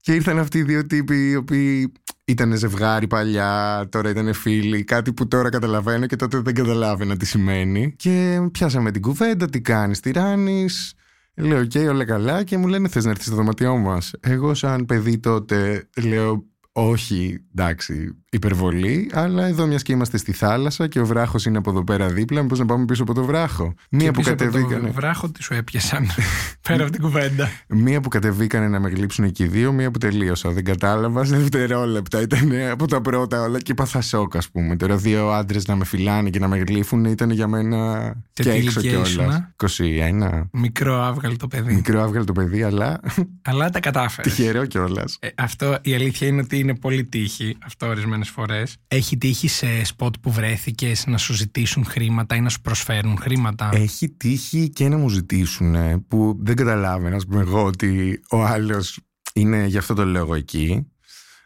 Και 0.00 0.14
ήρθαν 0.14 0.38
αυτοί 0.38 0.58
οι 0.58 0.62
δύο 0.62 0.86
τύποι 0.86 1.28
οι 1.28 1.36
οποίοι 1.36 1.92
ήταν 2.24 2.56
ζευγάρι 2.56 3.06
παλιά, 3.06 3.86
τώρα 3.90 4.10
ήταν 4.10 4.32
φίλοι. 4.32 4.84
Κάτι 4.84 5.12
που 5.12 5.28
τώρα 5.28 5.48
καταλαβαίνω 5.48 6.06
και 6.06 6.16
τότε 6.16 6.38
δεν 6.38 6.54
καταλάβαινα 6.54 7.16
τι 7.16 7.26
σημαίνει. 7.26 7.94
Και 7.96 8.40
πιάσαμε 8.52 8.90
την 8.90 9.02
κουβέντα, 9.02 9.46
τι 9.46 9.60
κάνεις, 9.60 10.00
τι 10.00 10.10
ράνεις. 10.10 10.94
Λέω, 11.40 11.60
οκ, 11.60 11.72
όλα 11.88 12.04
καλά. 12.04 12.44
Και 12.44 12.56
μου 12.56 12.66
λένε, 12.66 12.88
θες 12.88 13.04
να 13.04 13.10
έρθεις 13.10 13.26
στο 13.26 13.34
δωμάτιό 13.34 13.76
μας. 13.76 14.14
Εγώ, 14.20 14.54
σαν 14.54 14.84
παιδί 14.86 15.18
τότε, 15.18 15.88
λέω, 16.02 16.44
όχι, 16.86 17.40
εντάξει, 17.54 18.16
υπερβολή, 18.30 19.10
αλλά 19.12 19.46
εδώ 19.46 19.66
μιας 19.66 19.82
και 19.82 19.92
είμαστε 19.92 20.16
στη 20.16 20.32
θάλασσα 20.32 20.86
και 20.86 21.00
ο 21.00 21.06
βράχος 21.06 21.44
είναι 21.44 21.58
από 21.58 21.70
εδώ 21.70 21.84
πέρα 21.84 22.08
δίπλα, 22.08 22.42
μήπως 22.42 22.58
να 22.58 22.66
πάμε 22.66 22.84
πίσω 22.84 23.02
από 23.02 23.14
το 23.14 23.24
βράχο; 23.24 23.74
Μία 23.90 24.12
που 24.12 24.22
κατεβήκανε. 24.22 24.74
Από 24.74 24.86
το 24.86 24.92
βράχο 24.92 25.30
τι 25.30 25.42
σου 25.42 25.54
έπιασαν 25.54 26.06
πέρα 26.68 26.82
από 26.82 26.92
την 26.92 27.00
κουβέντα. 27.00 27.48
Μία 27.68 28.00
που 28.00 28.08
κατεβήκανε 28.08 28.68
να 28.68 28.80
με 28.80 28.88
γλύψουν 28.88 29.24
εκεί 29.24 29.46
δύο, 29.46 29.72
μία 29.72 29.90
που 29.90 29.98
τελείωσα. 29.98 30.50
Δεν 30.50 30.64
κατάλαβα 30.64 31.24
σε 31.24 31.36
δευτερόλεπτα. 31.36 32.20
Ήταν 32.20 32.52
από 32.70 32.86
τα 32.86 33.00
πρώτα 33.00 33.42
όλα 33.42 33.58
και 33.60 33.72
είπα 33.72 33.84
θα 33.84 34.00
σοκ, 34.00 34.36
ας 34.36 34.48
πούμε. 34.50 34.76
Τώρα 34.76 34.96
δύο 34.96 35.28
άντρες 35.28 35.66
να 35.66 35.76
με 35.76 35.84
φυλάνε 35.84 36.30
και 36.30 36.38
να 36.38 36.48
με 36.48 36.58
γλύφουν 36.58 37.04
ήταν 37.04 37.30
για 37.30 37.46
μένα 37.46 38.12
και, 38.32 38.42
και 38.42 38.50
έξω 38.50 38.80
κιόλας. 38.80 39.48
21. 39.56 40.42
Μικρό 40.52 41.02
άβγαλτο 41.02 41.46
παιδί. 41.46 41.74
Μικρό 41.74 42.02
άβγαλτο 42.02 42.32
παιδί, 42.32 42.62
αλλά. 42.62 43.00
Αλλά 43.42 43.70
τα 43.70 43.80
κατάφερες. 43.80 44.34
Τυχερό 44.34 44.66
κιόλας. 44.66 45.16
Ε, 45.20 45.28
αυτό 45.34 45.78
η 45.82 45.94
αλήθεια 45.94 46.26
είναι 46.26 46.40
ότι 46.40 46.58
είναι 46.68 46.78
πολύ 46.78 47.04
τύχη 47.04 47.56
αυτό 47.64 47.86
ορισμένες 47.86 48.28
φορές. 48.28 48.76
Έχει 48.88 49.18
τύχει 49.18 49.48
σε 49.48 49.84
σποτ 49.84 50.14
που 50.20 50.32
βρέθηκες 50.32 51.06
να 51.06 51.18
σου 51.18 51.32
ζητήσουν 51.32 51.84
χρήματα 51.84 52.36
ή 52.36 52.40
να 52.40 52.48
σου 52.48 52.60
προσφέρουν 52.60 53.18
χρήματα; 53.18 53.70
Έχει 53.72 54.08
τύχει 54.08 54.68
και 54.68 54.88
να 54.88 54.96
μου 54.96 55.08
ζητήσουν 55.08 56.06
που 56.08 56.36
δεν 56.40 56.56
καταλάβαινα, 56.56 57.16
ας 57.16 57.26
πούμε, 57.26 57.40
εγώ 57.40 57.64
ότι 57.64 58.20
ο 58.30 58.44
άλλος 58.44 59.00
είναι 59.34 59.66
γι' 59.66 59.78
αυτό 59.78 59.94
το 59.94 60.04
λόγο 60.04 60.34
εκεί. 60.34 60.86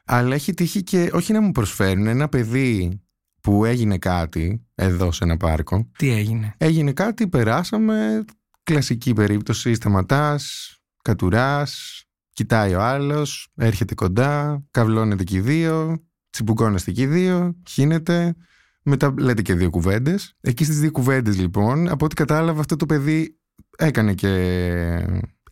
Αλλά 0.05 0.35
έχει 0.35 0.55
τύχει 0.55 0.83
και 0.83 1.11
όχι 1.13 1.33
να 1.33 1.41
μου 1.41 1.53
προσφέρουν 1.53 2.07
ένα 2.07 2.29
παιδί 2.29 3.01
που 3.41 3.65
έγινε 3.65 3.99
κάτι 3.99 4.67
εδώ 4.75 5.13
σε 5.13 5.25
ένα 5.25 5.37
πάρκο. 5.37 5.91
Τι 5.99 6.11
έγινε; 6.11 6.55
Έγινε 6.59 6.93
κάτι, 6.93 7.29
περάσαμε. 7.29 8.25
Κλασική 8.63 9.13
περίπτωση, 9.13 9.75
σταματάς, 9.75 10.77
κατουράς, 11.03 12.02
Κοιτάει 12.33 12.75
ο 12.75 12.81
άλλος, 12.83 13.49
έρχεται 13.57 13.95
κοντά, 13.95 14.63
καυλώνεται 14.71 15.25
και 15.25 15.37
οι 15.37 15.41
δύο, 15.41 16.05
τσιμπουκώνεστε 16.31 16.91
και 16.91 17.03
οι 17.03 17.07
δύο, 17.07 17.57
χύνεται. 17.69 18.35
Μετά 18.83 19.15
λέτε 19.19 19.43
και 19.43 19.55
δύο 19.55 19.71
κουβέντες. 19.71 20.37
Εκεί 20.41 20.65
στις 20.65 20.81
δύο 20.81 20.91
κουβέντες, 20.91 21.39
λοιπόν, 21.39 21.89
από 21.89 22.05
ό,τι 22.05 22.15
κατάλαβα, 22.15 22.61
αυτό 22.61 22.77
το 22.77 22.87
παιδί 22.87 23.39
έκανε 23.79 24.15
και 24.15 24.29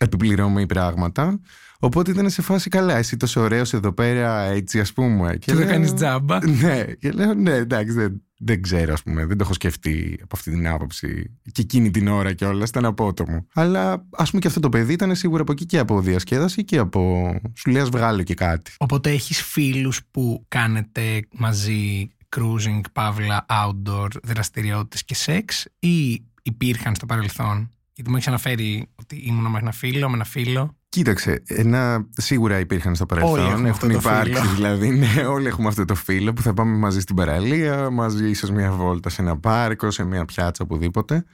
επιπληρώμενη 0.00 0.66
πράγματα. 0.66 1.40
Οπότε 1.78 2.10
ήταν 2.10 2.30
σε 2.30 2.42
φάση 2.42 2.68
καλά. 2.68 2.96
Εσύ 2.96 3.16
τόσο 3.16 3.40
ωραίος 3.40 3.72
εδώ 3.72 3.92
πέρα, 3.92 4.42
έτσι 4.42 4.80
ας 4.80 4.92
πούμε. 4.92 5.36
Και, 5.36 5.54
δεν 5.54 5.66
κάνεις 5.66 5.94
τζάμπα. 5.94 6.46
Ναι, 6.46 6.84
και 6.84 7.10
λέω 7.10 7.34
ναι, 7.34 7.52
εντάξει, 7.54 7.92
δεν, 7.92 8.22
δεν 8.38 8.62
ξέρω, 8.62 8.92
ας 8.92 9.02
πούμε. 9.02 9.26
Δεν 9.26 9.36
το 9.36 9.44
έχω 9.44 9.52
σκεφτεί 9.52 10.18
από 10.22 10.36
αυτή 10.36 10.50
την 10.50 10.68
άποψη. 10.68 11.38
Και 11.52 11.60
εκείνη 11.60 11.90
την 11.90 12.08
ώρα 12.08 12.32
και 12.32 12.44
όλα 12.44 12.64
ήταν 12.68 12.84
απότομο. 12.84 13.46
Αλλά 13.54 14.06
ας 14.10 14.28
πούμε 14.30 14.40
και 14.40 14.48
αυτό 14.48 14.60
το 14.60 14.68
παιδί 14.68 14.92
ήταν 14.92 15.14
σίγουρα 15.14 15.42
από 15.42 15.52
εκεί 15.52 15.66
και 15.66 15.78
από 15.78 16.00
διασκέδαση 16.00 16.64
και 16.64 16.78
από. 16.78 17.32
Σου 17.56 17.70
λέει, 17.70 17.82
βγάλω 17.82 18.22
και 18.22 18.34
κάτι. 18.34 18.72
Οπότε 18.78 19.10
έχεις 19.10 19.42
φίλους 19.42 20.00
που 20.10 20.44
κάνετε 20.48 21.26
μαζί 21.32 22.10
cruising, 22.36 22.80
παύλα, 22.92 23.46
outdoor 23.48 24.08
δραστηριότητες 24.22 25.04
και 25.04 25.14
σεξ 25.14 25.66
ή 25.78 26.24
υπήρχαν 26.42 26.94
στο 26.94 27.06
παρελθόν; 27.06 27.70
Γιατί 28.00 28.14
μου 28.14 28.20
έχεις 28.20 28.28
αναφέρει 28.28 28.88
ότι 28.94 29.16
ήμουν 29.16 29.50
με 29.50 29.58
ένα 29.58 29.72
φίλο, 29.72 30.08
με 30.08 30.14
ένα 30.14 30.24
φίλο. 30.24 30.76
Κοίταξε, 30.88 31.42
ένα, 31.46 32.06
σίγουρα 32.10 32.58
υπήρχαν 32.58 32.94
στο 32.94 33.06
παρελθόν. 33.06 33.38
Όλοι 33.38 33.48
έχουν 33.48 33.66
αυτό 33.66 33.90
υπάρξει, 33.90 34.32
το 34.32 34.38
φίλο. 34.40 34.54
δηλαδή. 34.54 34.90
Ναι, 34.90 35.26
όλοι 35.26 35.46
έχουμε 35.46 35.68
αυτό 35.68 35.84
το 35.84 35.94
φίλο 35.94 36.32
που 36.32 36.42
θα 36.42 36.54
πάμε 36.54 36.76
μαζί 36.76 37.00
στην 37.00 37.16
παραλία, 37.16 37.90
μαζί 37.90 38.28
ίσως 38.28 38.50
μια 38.50 38.72
βόλτα 38.72 39.08
σε 39.08 39.22
ένα 39.22 39.38
πάρκο, 39.38 39.90
σε 39.90 40.04
μια 40.04 40.24
πιάτσα, 40.24 40.64
οπουδήποτε. 40.64 41.24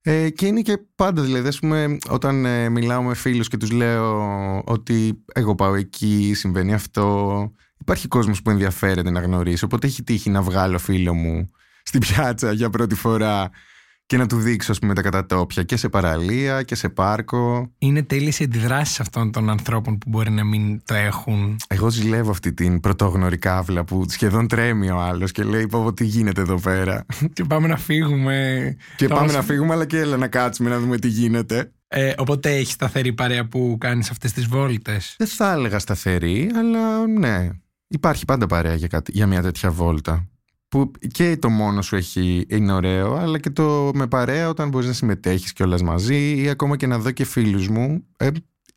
Ε, 0.00 0.30
και 0.30 0.46
είναι 0.46 0.60
και 0.60 0.78
πάντα, 0.94 1.22
δηλαδή, 1.22 1.48
ας 1.48 1.58
πούμε, 1.58 1.96
όταν 2.08 2.44
ε, 2.44 2.68
μιλάω 2.68 3.02
με 3.02 3.14
φίλους 3.14 3.48
και 3.48 3.56
τους 3.56 3.70
λέω 3.70 4.62
ότι 4.64 5.24
εγώ 5.32 5.54
πάω 5.54 5.74
εκεί, 5.74 6.32
συμβαίνει 6.34 6.74
αυτό. 6.74 7.52
Υπάρχει 7.78 8.08
κόσμος 8.08 8.42
που 8.42 8.50
ενδιαφέρεται 8.50 9.10
να 9.10 9.20
γνωρίσει. 9.20 9.64
Οπότε 9.64 9.86
έχει 9.86 10.02
τύχει 10.02 10.30
να 10.30 10.42
βγάλω 10.42 10.78
φίλο 10.78 11.14
μου 11.14 11.50
στην 11.82 12.00
πιάτσα 12.00 12.52
για 12.52 12.70
πρώτη 12.70 12.94
φορά 12.94 13.50
και 14.08 14.16
να 14.16 14.26
του 14.26 14.36
δείξω 14.36 14.72
ας 14.72 14.78
πούμε, 14.78 14.94
τα 14.94 15.02
κατατόπια 15.02 15.62
και 15.62 15.76
σε 15.76 15.88
παραλία 15.88 16.62
και 16.62 16.74
σε 16.74 16.88
πάρκο. 16.88 17.70
Είναι 17.78 18.02
τέλειες 18.02 18.38
οι 18.38 18.44
αντιδράσεις 18.44 19.00
αυτών 19.00 19.32
των 19.32 19.50
ανθρώπων 19.50 19.98
που 19.98 20.08
μπορεί 20.10 20.30
να 20.30 20.44
μην 20.44 20.82
το 20.84 20.94
έχουν; 20.94 21.56
Εγώ 21.68 21.90
ζηλεύω 21.90 22.30
αυτή 22.30 22.52
την 22.52 22.80
πρωτόγνωρη 22.80 23.38
κάβλα 23.38 23.84
που 23.84 24.04
σχεδόν 24.08 24.48
τρέμει 24.48 24.90
ο 24.90 25.00
άλλος 25.00 25.32
και 25.32 25.42
λέει: 25.42 25.66
Πω, 25.66 25.92
τι 25.92 26.04
γίνεται 26.04 26.40
εδώ 26.40 26.60
πέρα; 26.60 27.06
Και 27.32 27.44
πάμε 27.44 27.66
να 27.68 27.76
φύγουμε. 27.76 28.76
Και 28.96 29.08
πάμε 29.08 29.32
να 29.32 29.42
φύγουμε, 29.42 29.72
αλλά 29.72 29.84
και 29.84 29.98
έλα 29.98 30.16
να 30.16 30.28
κάτσουμε 30.28 30.70
να 30.70 30.78
δούμε 30.78 30.98
τι 30.98 31.08
γίνεται. 31.08 31.72
Ε, 31.88 32.12
οπότε 32.16 32.50
έχει 32.50 32.72
σταθερή 32.72 33.12
παρέα 33.12 33.48
που 33.48 33.76
κάνεις 33.80 34.10
αυτές 34.10 34.32
τις 34.32 34.46
βόλτες; 34.46 35.14
Δεν 35.18 35.26
θα 35.26 35.52
έλεγα 35.52 35.78
σταθερή, 35.78 36.50
αλλά 36.54 37.06
ναι. 37.06 37.48
Υπάρχει 37.88 38.24
πάντα 38.24 38.46
παρέα 38.46 38.74
για, 38.74 38.88
κάτι, 38.88 39.12
για 39.14 39.26
μια 39.26 39.42
τέτοια 39.42 39.70
βόλτα 39.70 40.28
που 40.68 40.90
και 41.12 41.36
το 41.36 41.48
μόνο 41.48 41.82
σου 41.82 41.96
έχει, 41.96 42.46
είναι 42.48 42.72
ωραίο, 42.72 43.14
αλλά 43.14 43.38
και 43.38 43.50
το 43.50 43.90
με 43.94 44.06
παρέα 44.06 44.48
όταν 44.48 44.68
μπορείς 44.68 44.86
να 44.86 44.92
συμμετέχεις 44.92 45.52
κιόλας 45.52 45.82
μαζί 45.82 46.42
ή 46.42 46.48
ακόμα 46.48 46.76
και 46.76 46.86
να 46.86 46.98
δω 46.98 47.10
και 47.10 47.24
φίλους 47.24 47.68
μου, 47.68 48.04
ε, 48.16 48.28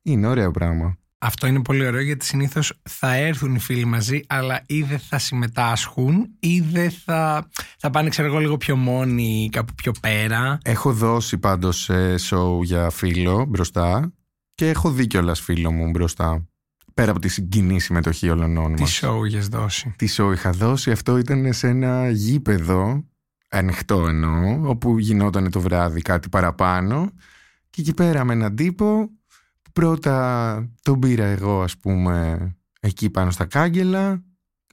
είναι 0.02 0.28
ωραίο 0.28 0.52
πράγμα. 0.52 0.96
Αυτό 1.24 1.48
είναι 1.48 1.62
πολύ 1.62 1.86
ωραίο 1.86 2.02
γιατί 2.02 2.26
συνήθως 2.26 2.74
θα 2.90 3.16
έρθουν 3.16 3.56
οι 3.56 3.60
φίλοι 3.60 3.86
μαζί 3.86 4.22
αλλά 4.28 4.62
ή 4.66 4.82
δεν 4.82 5.00
θα 5.00 5.18
συμμετάσχουν 5.18 6.28
ή 6.40 6.60
δεν 6.60 6.92
θα, 6.92 7.50
θα 7.78 7.90
πάνε 7.90 8.10
ξέρω 8.10 8.28
εγώ 8.28 8.38
λίγο 8.38 8.58
πιο 8.58 8.76
μόνοι 8.76 9.50
κάπου 9.52 9.74
πιο 9.74 9.92
πέρα. 10.02 10.58
Έχω 10.64 10.94
δώσει 10.94 11.38
πάντως 11.38 11.90
ε, 11.90 12.16
show 12.30 12.64
για 12.64 12.90
φίλο 12.90 13.46
μπροστά 13.46 14.14
και 14.56 14.70
έχω 14.70 14.92
δει 14.92 15.08
κιόλας 15.08 15.40
φίλο 15.40 15.72
μου 15.72 15.90
μπροστά 15.90 16.51
πέρα 16.94 17.12
από 17.12 17.20
τη 17.20 17.28
συγκινή 17.28 17.80
συμμετοχή 17.80 18.30
όλων 18.30 18.52
μα. 18.52 18.74
Τι 18.74 18.84
show 19.02 19.28
είχες 19.28 19.48
δώσει; 19.48 19.94
Τι 19.98 20.08
show 20.18 20.32
είχα 20.34 20.52
δώσει; 20.52 20.92
Αυτό 20.92 21.18
ήταν 21.18 21.54
σε 21.54 21.68
ένα 21.68 22.10
γήπεδο, 22.10 23.06
ανοιχτό 23.50 24.08
εννοώ, 24.08 24.70
όπου 24.70 25.00
γινόταν 25.00 25.52
το 25.52 25.60
βράδυ 25.60 26.02
κάτι 26.02 26.30
παραπάνω. 26.30 27.12
Και 27.70 27.82
εκεί 27.82 27.94
πέρα 27.94 28.24
με 28.24 28.34
έναν 28.34 28.56
τύπο, 28.56 29.10
πρώτα 29.74 30.70
τον 30.82 31.00
πήρα 31.00 31.26
εγώ 31.26 31.62
ας 31.62 31.78
πούμε 31.78 32.50
εκεί 32.80 33.10
πάνω 33.10 33.32
στα 33.32 33.46
κάγκελα, 33.46 34.24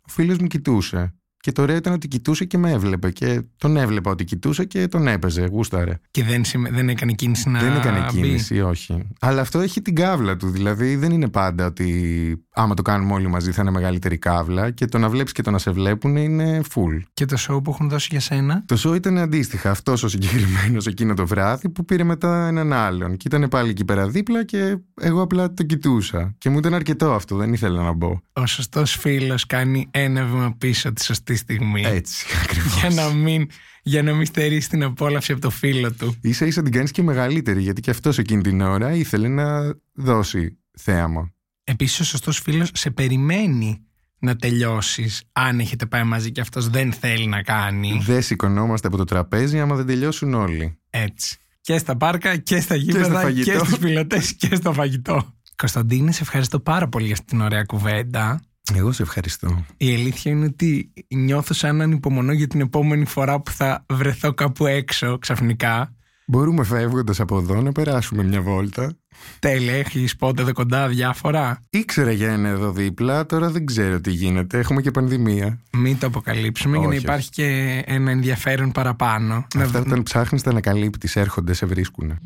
ο 0.03 0.09
φίλος 0.09 0.39
μου 0.39 0.47
κοιτούσε. 0.47 1.18
Και 1.41 1.53
το 1.53 1.63
ωραίο 1.63 1.77
ήταν 1.77 1.93
ότι 1.93 2.09
κοιτούσε 2.09 2.45
και 2.45 2.59
με 2.59 2.71
έβλεπε. 2.71 3.11
Και 3.11 3.43
τον 3.57 3.77
έβλεπα 3.77 4.11
ότι 4.11 4.25
κοιτούσε 4.25 4.65
και 4.65 4.89
τον 4.89 5.07
έπαιζε. 5.07 5.47
Γούσταρε. 5.47 6.01
Και 6.11 6.25
δεν, 6.25 6.43
δεν 6.71 6.89
έκανε 6.89 7.13
κίνηση 7.13 7.49
να. 7.49 7.61
Δεν 7.61 7.77
έκανε 7.77 8.07
κίνηση, 8.11 8.61
όχι. 8.61 9.09
Αλλά 9.21 9.41
αυτό 9.41 9.61
έχει 9.61 9.83
την 9.83 9.95
κάβλα 9.95 10.37
του. 10.37 10.51
Δηλαδή 10.51 10.97
δεν 10.97 11.13
είναι 11.13 11.29
πάντα 11.29 11.67
ότι 11.67 12.47
άμα 12.59 12.75
το 12.75 12.83
κάνουμε 12.83 13.13
όλοι 13.13 13.27
μαζί 13.27 13.53
θα 13.53 13.63
είναι 13.63 13.71
μεγαλύτερη 13.71 14.19
κάβλα. 14.19 14.71
Και 14.71 14.85
το 14.85 14.99
να 14.99 15.09
βλέπεις 15.09 15.33
και 15.33 15.43
το 15.43 15.51
να 15.51 15.59
σε 15.59 15.71
βλέπουν 15.71 16.17
είναι 16.17 16.61
full. 16.75 17.03
Και 17.15 17.25
το 17.25 17.37
show 17.49 17.63
που 17.65 17.71
έχουν 17.71 17.89
δώσει 17.89 18.09
για 18.11 18.21
σένα; 18.21 18.65
Το 18.67 18.81
show 18.85 18.95
ήταν 18.95 19.19
αντίστοιχα. 19.19 19.71
Αυτός 19.71 20.03
ο 20.03 20.09
συγκεκριμένος 20.09 20.87
εκείνο 20.87 21.15
το 21.15 21.27
βράδυ 21.27 21.69
που 21.69 21.85
πήρε 21.85 22.05
μετά 22.05 22.47
έναν 22.47 22.73
άλλον. 22.73 23.17
Και 23.17 23.29
ήταν 23.35 23.49
πάλι 23.49 23.71
εκεί 23.71 23.85
πέρα 23.85 24.09
δίπλα 24.09 24.45
και 24.45 24.77
εγώ 25.01 25.23
απλά 25.23 25.53
το 25.53 25.63
κοιτούσα. 25.63 26.35
Και 26.39 26.51
μου 26.51 26.59
ήταν 26.59 26.75
αρκετό 26.75 27.13
αυτό. 27.13 27.37
Δεν 27.37 27.53
ήθελα 27.53 27.83
να 27.83 27.93
μπω. 27.93 28.21
Ο 28.33 28.47
σωστός 28.47 28.97
φίλος 28.97 29.47
κάνει 29.47 29.89
ένα 29.91 30.25
βήμα 30.25 30.55
πίσω 30.59 30.93
τη 30.93 31.05
σωστή 31.05 31.37
στιγμή. 31.37 31.83
Έτσι, 31.85 32.27
ακριβώς. 32.43 32.81
Για 32.81 32.91
να 32.91 33.13
μην, 33.13 33.47
για 33.83 34.03
να 34.03 34.13
μην 34.13 34.27
στερήσει 34.27 34.69
την 34.69 34.83
απόλαυση 34.83 35.33
από 35.33 35.41
το 35.41 35.51
φίλο 35.51 35.93
του. 35.93 36.15
σα 36.31 36.47
ίσα 36.47 36.63
την 36.63 36.73
κάνεις 36.73 36.91
και 36.91 37.03
μεγαλύτερη, 37.03 37.63
γιατί 37.63 37.81
και 37.81 37.91
αυτός 37.91 38.19
εκείνη 38.19 38.43
την 38.43 38.61
ώρα 38.61 38.93
ήθελε 38.93 39.29
να 39.29 39.75
δώσει 39.93 40.59
θέαμα. 40.79 41.33
Επίσης, 41.71 42.01
ο 42.01 42.05
σωστός 42.05 42.39
φίλος 42.39 42.71
σε 42.75 42.91
περιμένει 42.91 43.81
να 44.19 44.37
τελειώσεις, 44.37 45.23
αν 45.33 45.61
έχετε 45.61 45.87
πάει 45.87 46.05
μαζί 46.05 46.33
και 46.33 46.41
αυτός 46.41 46.69
δεν 46.69 46.93
θέλει 46.93 47.27
να 47.27 47.43
κάνει. 47.43 48.01
Δεν 48.05 48.23
σηκωνόμαστε 48.23 48.87
από 48.87 48.97
το 48.97 49.05
τραπέζι 49.05 49.61
άμα 49.61 49.77
δεν 49.77 49.87
τελειώσουν 49.87 50.35
όλοι. 50.35 50.79
Έτσι. 50.91 51.37
Και 51.61 51.79
στα 51.79 51.97
πάρκα 51.97 52.37
και 52.37 52.61
στα 52.61 52.75
γήπεδα 52.75 53.33
και, 53.33 53.43
και 53.43 53.59
στου 53.59 53.79
πιλωτές 53.79 54.33
και 54.33 54.55
στο 54.55 54.73
φαγητό. 54.73 55.35
Κωνσταντίνη, 55.57 56.13
σε 56.13 56.23
ευχαριστώ 56.23 56.61
πάρα 56.61 56.89
πολύ 56.89 57.05
για 57.05 57.15
αυτή 57.15 57.27
την 57.27 57.41
ωραία 57.41 57.65
κουβέντα. 57.65 58.41
Εγώ 58.75 58.93
σε 58.93 59.03
ευχαριστώ. 59.03 59.65
Η 59.77 59.95
αλήθεια 59.95 60.33
είναι 60.33 60.45
ότι 60.45 60.93
νιώθω 61.09 61.55
σαν 61.55 61.81
ανυπομονώ 61.81 62.33
για 62.33 62.47
την 62.47 62.61
επόμενη 62.61 63.07
φορά 63.07 63.41
που 63.41 63.51
θα 63.51 63.85
βρεθώ 63.89 64.35
κάπου 64.35 64.67
έξω 64.67 65.19
ξαφνικά. 65.19 65.93
Μπορούμε 66.31 66.65
φεύγοντας 66.65 67.21
από 67.21 67.39
εδώ 67.39 67.61
να 67.61 67.73
περάσουμε 67.73 68.23
μια 68.23 68.41
βόλτα. 68.41 68.93
Τέλεια, 69.39 69.75
έχει 69.75 70.09
πότε 70.19 70.43
εδώ 70.43 70.53
κοντά 70.53 70.89
διάφορα; 70.89 71.61
Ήξερα 71.71 72.11
για 72.11 72.33
ένα 72.33 72.49
εδώ 72.49 72.71
δίπλα, 72.71 73.27
τώρα 73.27 73.51
δεν 73.51 73.67
ξέρω 73.67 74.01
τι 74.01 74.11
γίνεται. 74.11 74.59
Έχουμε 74.59 74.81
και 74.81 74.91
πανδημία. 74.91 75.59
Μην 75.73 75.99
το 75.99 76.07
αποκαλύψουμε 76.07 76.79
για 76.79 76.89
να 76.89 76.95
υπάρχει 76.95 77.31
και 77.31 77.83
ένα 77.87 78.11
ενδιαφέρον 78.11 78.73
παραπάνω. 78.73 79.47
Αυτά 79.59 79.79
όταν 79.81 80.03
ψάχνεις, 80.03 80.43
τα 80.43 80.51
ανακαλύπτεις, 80.51 81.17
έρχονται, 81.17 81.53
σε 81.53 81.67
βρίσκουν. 81.67 82.19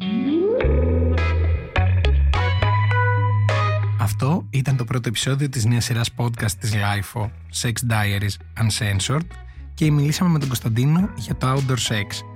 Αυτό 3.99 4.47
ήταν 4.51 4.77
το 4.77 4.85
πρώτο 4.85 5.09
επεισόδιο 5.09 5.49
της 5.49 5.65
νέας 5.65 5.85
σειράς 5.85 6.11
podcast 6.17 6.53
της 6.61 6.73
LIFO, 6.75 7.31
Sex 7.63 7.73
Diaries 7.91 8.63
Uncensored 8.63 9.27
και 9.75 9.91
μιλήσαμε 9.91 10.31
με 10.31 10.39
τον 10.39 10.49
Κωνσταντίνο 10.49 11.11
για 11.17 11.37
το 11.37 11.53
outdoor 11.53 11.77
sex. 11.93 12.32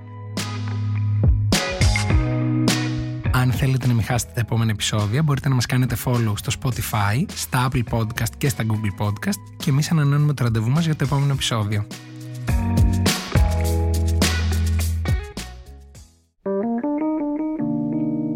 Αν 3.41 3.51
θέλετε 3.51 3.87
να 3.87 3.93
μην 3.93 4.03
χάσετε 4.03 4.31
τα 4.35 4.39
επόμενα 4.39 4.71
επεισόδια, 4.71 5.23
μπορείτε 5.23 5.49
να 5.49 5.55
μας 5.55 5.65
κάνετε 5.65 5.95
follow 6.05 6.33
στο 6.35 6.51
Spotify, 6.61 7.25
στα 7.35 7.67
Apple 7.71 7.83
Podcast 7.91 8.29
και 8.37 8.49
στα 8.49 8.63
Google 8.67 9.05
Podcast 9.05 9.57
και 9.57 9.69
εμείς 9.69 9.91
ανανώνουμε 9.91 10.33
το 10.33 10.43
ραντεβού 10.43 10.69
μας 10.69 10.85
για 10.85 10.95
το 10.95 11.03
επόμενο 11.03 11.33
επεισόδιο. 11.33 11.85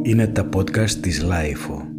Είναι 0.03 0.27
τα 0.27 0.49
podcast 0.53 0.91
της 0.91 1.21
Λάιφο. 1.21 1.90